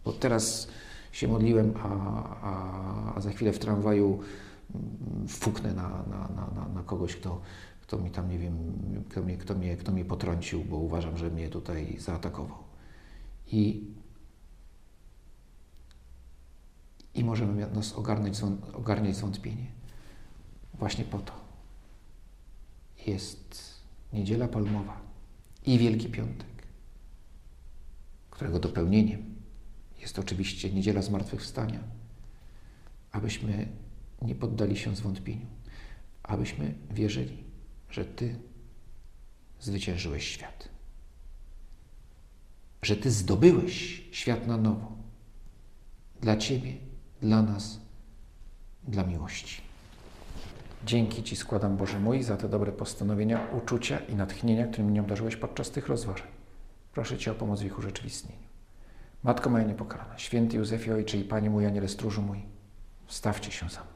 Bo 0.05 0.13
teraz 0.13 0.67
się 1.11 1.27
modliłem, 1.27 1.73
a, 1.77 1.89
a, 2.41 3.15
a 3.15 3.21
za 3.21 3.31
chwilę 3.31 3.53
w 3.53 3.59
tramwaju 3.59 4.19
mm, 4.75 5.27
fuknę 5.27 5.73
na, 5.73 5.89
na, 5.89 6.29
na, 6.55 6.69
na 6.73 6.83
kogoś, 6.83 7.15
kto, 7.15 7.41
kto 7.81 7.97
mi 7.97 8.11
tam, 8.11 8.29
nie 8.29 8.39
wiem, 8.39 8.73
kto 9.09 9.21
mnie, 9.21 9.37
kto, 9.37 9.55
mnie, 9.55 9.77
kto 9.77 9.91
mnie 9.91 10.05
potrącił, 10.05 10.63
bo 10.63 10.77
uważam, 10.77 11.17
że 11.17 11.29
mnie 11.29 11.49
tutaj 11.49 11.97
zaatakował. 11.99 12.57
I, 13.51 13.83
i 17.13 17.23
możemy 17.23 17.67
nas 17.67 17.93
ogarnąć, 17.93 18.37
ogarniać 18.73 19.15
zwątpienie. 19.15 19.65
Właśnie 20.73 21.03
po 21.03 21.19
to 21.19 21.44
jest 23.07 23.75
Niedziela 24.13 24.47
Palmowa 24.47 25.01
i 25.65 25.77
Wielki 25.77 26.09
Piątek, 26.09 26.67
którego 28.29 28.59
dopełnieniem 28.59 29.35
jest 30.01 30.19
oczywiście 30.19 30.69
Niedziela 30.73 31.01
Zmartwychwstania, 31.01 31.79
abyśmy 33.11 33.67
nie 34.21 34.35
poddali 34.35 34.77
się 34.77 34.95
zwątpieniu, 34.95 35.45
abyśmy 36.23 36.73
wierzyli, 36.91 37.43
że 37.89 38.05
Ty 38.05 38.35
zwyciężyłeś 39.59 40.27
świat, 40.27 40.69
że 42.81 42.97
Ty 42.97 43.11
zdobyłeś 43.11 44.03
świat 44.11 44.47
na 44.47 44.57
nowo 44.57 44.95
dla 46.21 46.37
Ciebie, 46.37 46.73
dla 47.21 47.41
nas, 47.41 47.79
dla 48.87 49.03
miłości. 49.03 49.64
Dzięki 50.85 51.23
Ci 51.23 51.35
składam, 51.35 51.77
Boże 51.77 51.99
mój, 51.99 52.23
za 52.23 52.37
te 52.37 52.49
dobre 52.49 52.71
postanowienia, 52.71 53.47
uczucia 53.57 53.99
i 53.99 54.15
natchnienia, 54.15 54.67
którymi 54.67 54.91
mnie 54.91 55.01
obdarzyłeś 55.01 55.35
podczas 55.35 55.71
tych 55.71 55.87
rozważań. 55.87 56.27
Proszę 56.93 57.17
Cię 57.17 57.31
o 57.31 57.35
pomoc 57.35 57.61
w 57.61 57.65
ich 57.65 57.79
urzeczywistnieniu. 57.79 58.47
Matko 59.23 59.49
moja 59.49 59.63
niepokalana, 59.63 60.17
święty 60.17 60.57
Józefie 60.57 60.91
Ojcze 60.91 61.17
i 61.17 61.23
Panie 61.23 61.49
mój, 61.49 61.65
Aniele 61.65 61.87
stróżu 61.87 62.21
mój, 62.21 62.45
wstawcie 63.05 63.51
się 63.51 63.69
za 63.69 63.81
mną. 63.81 63.94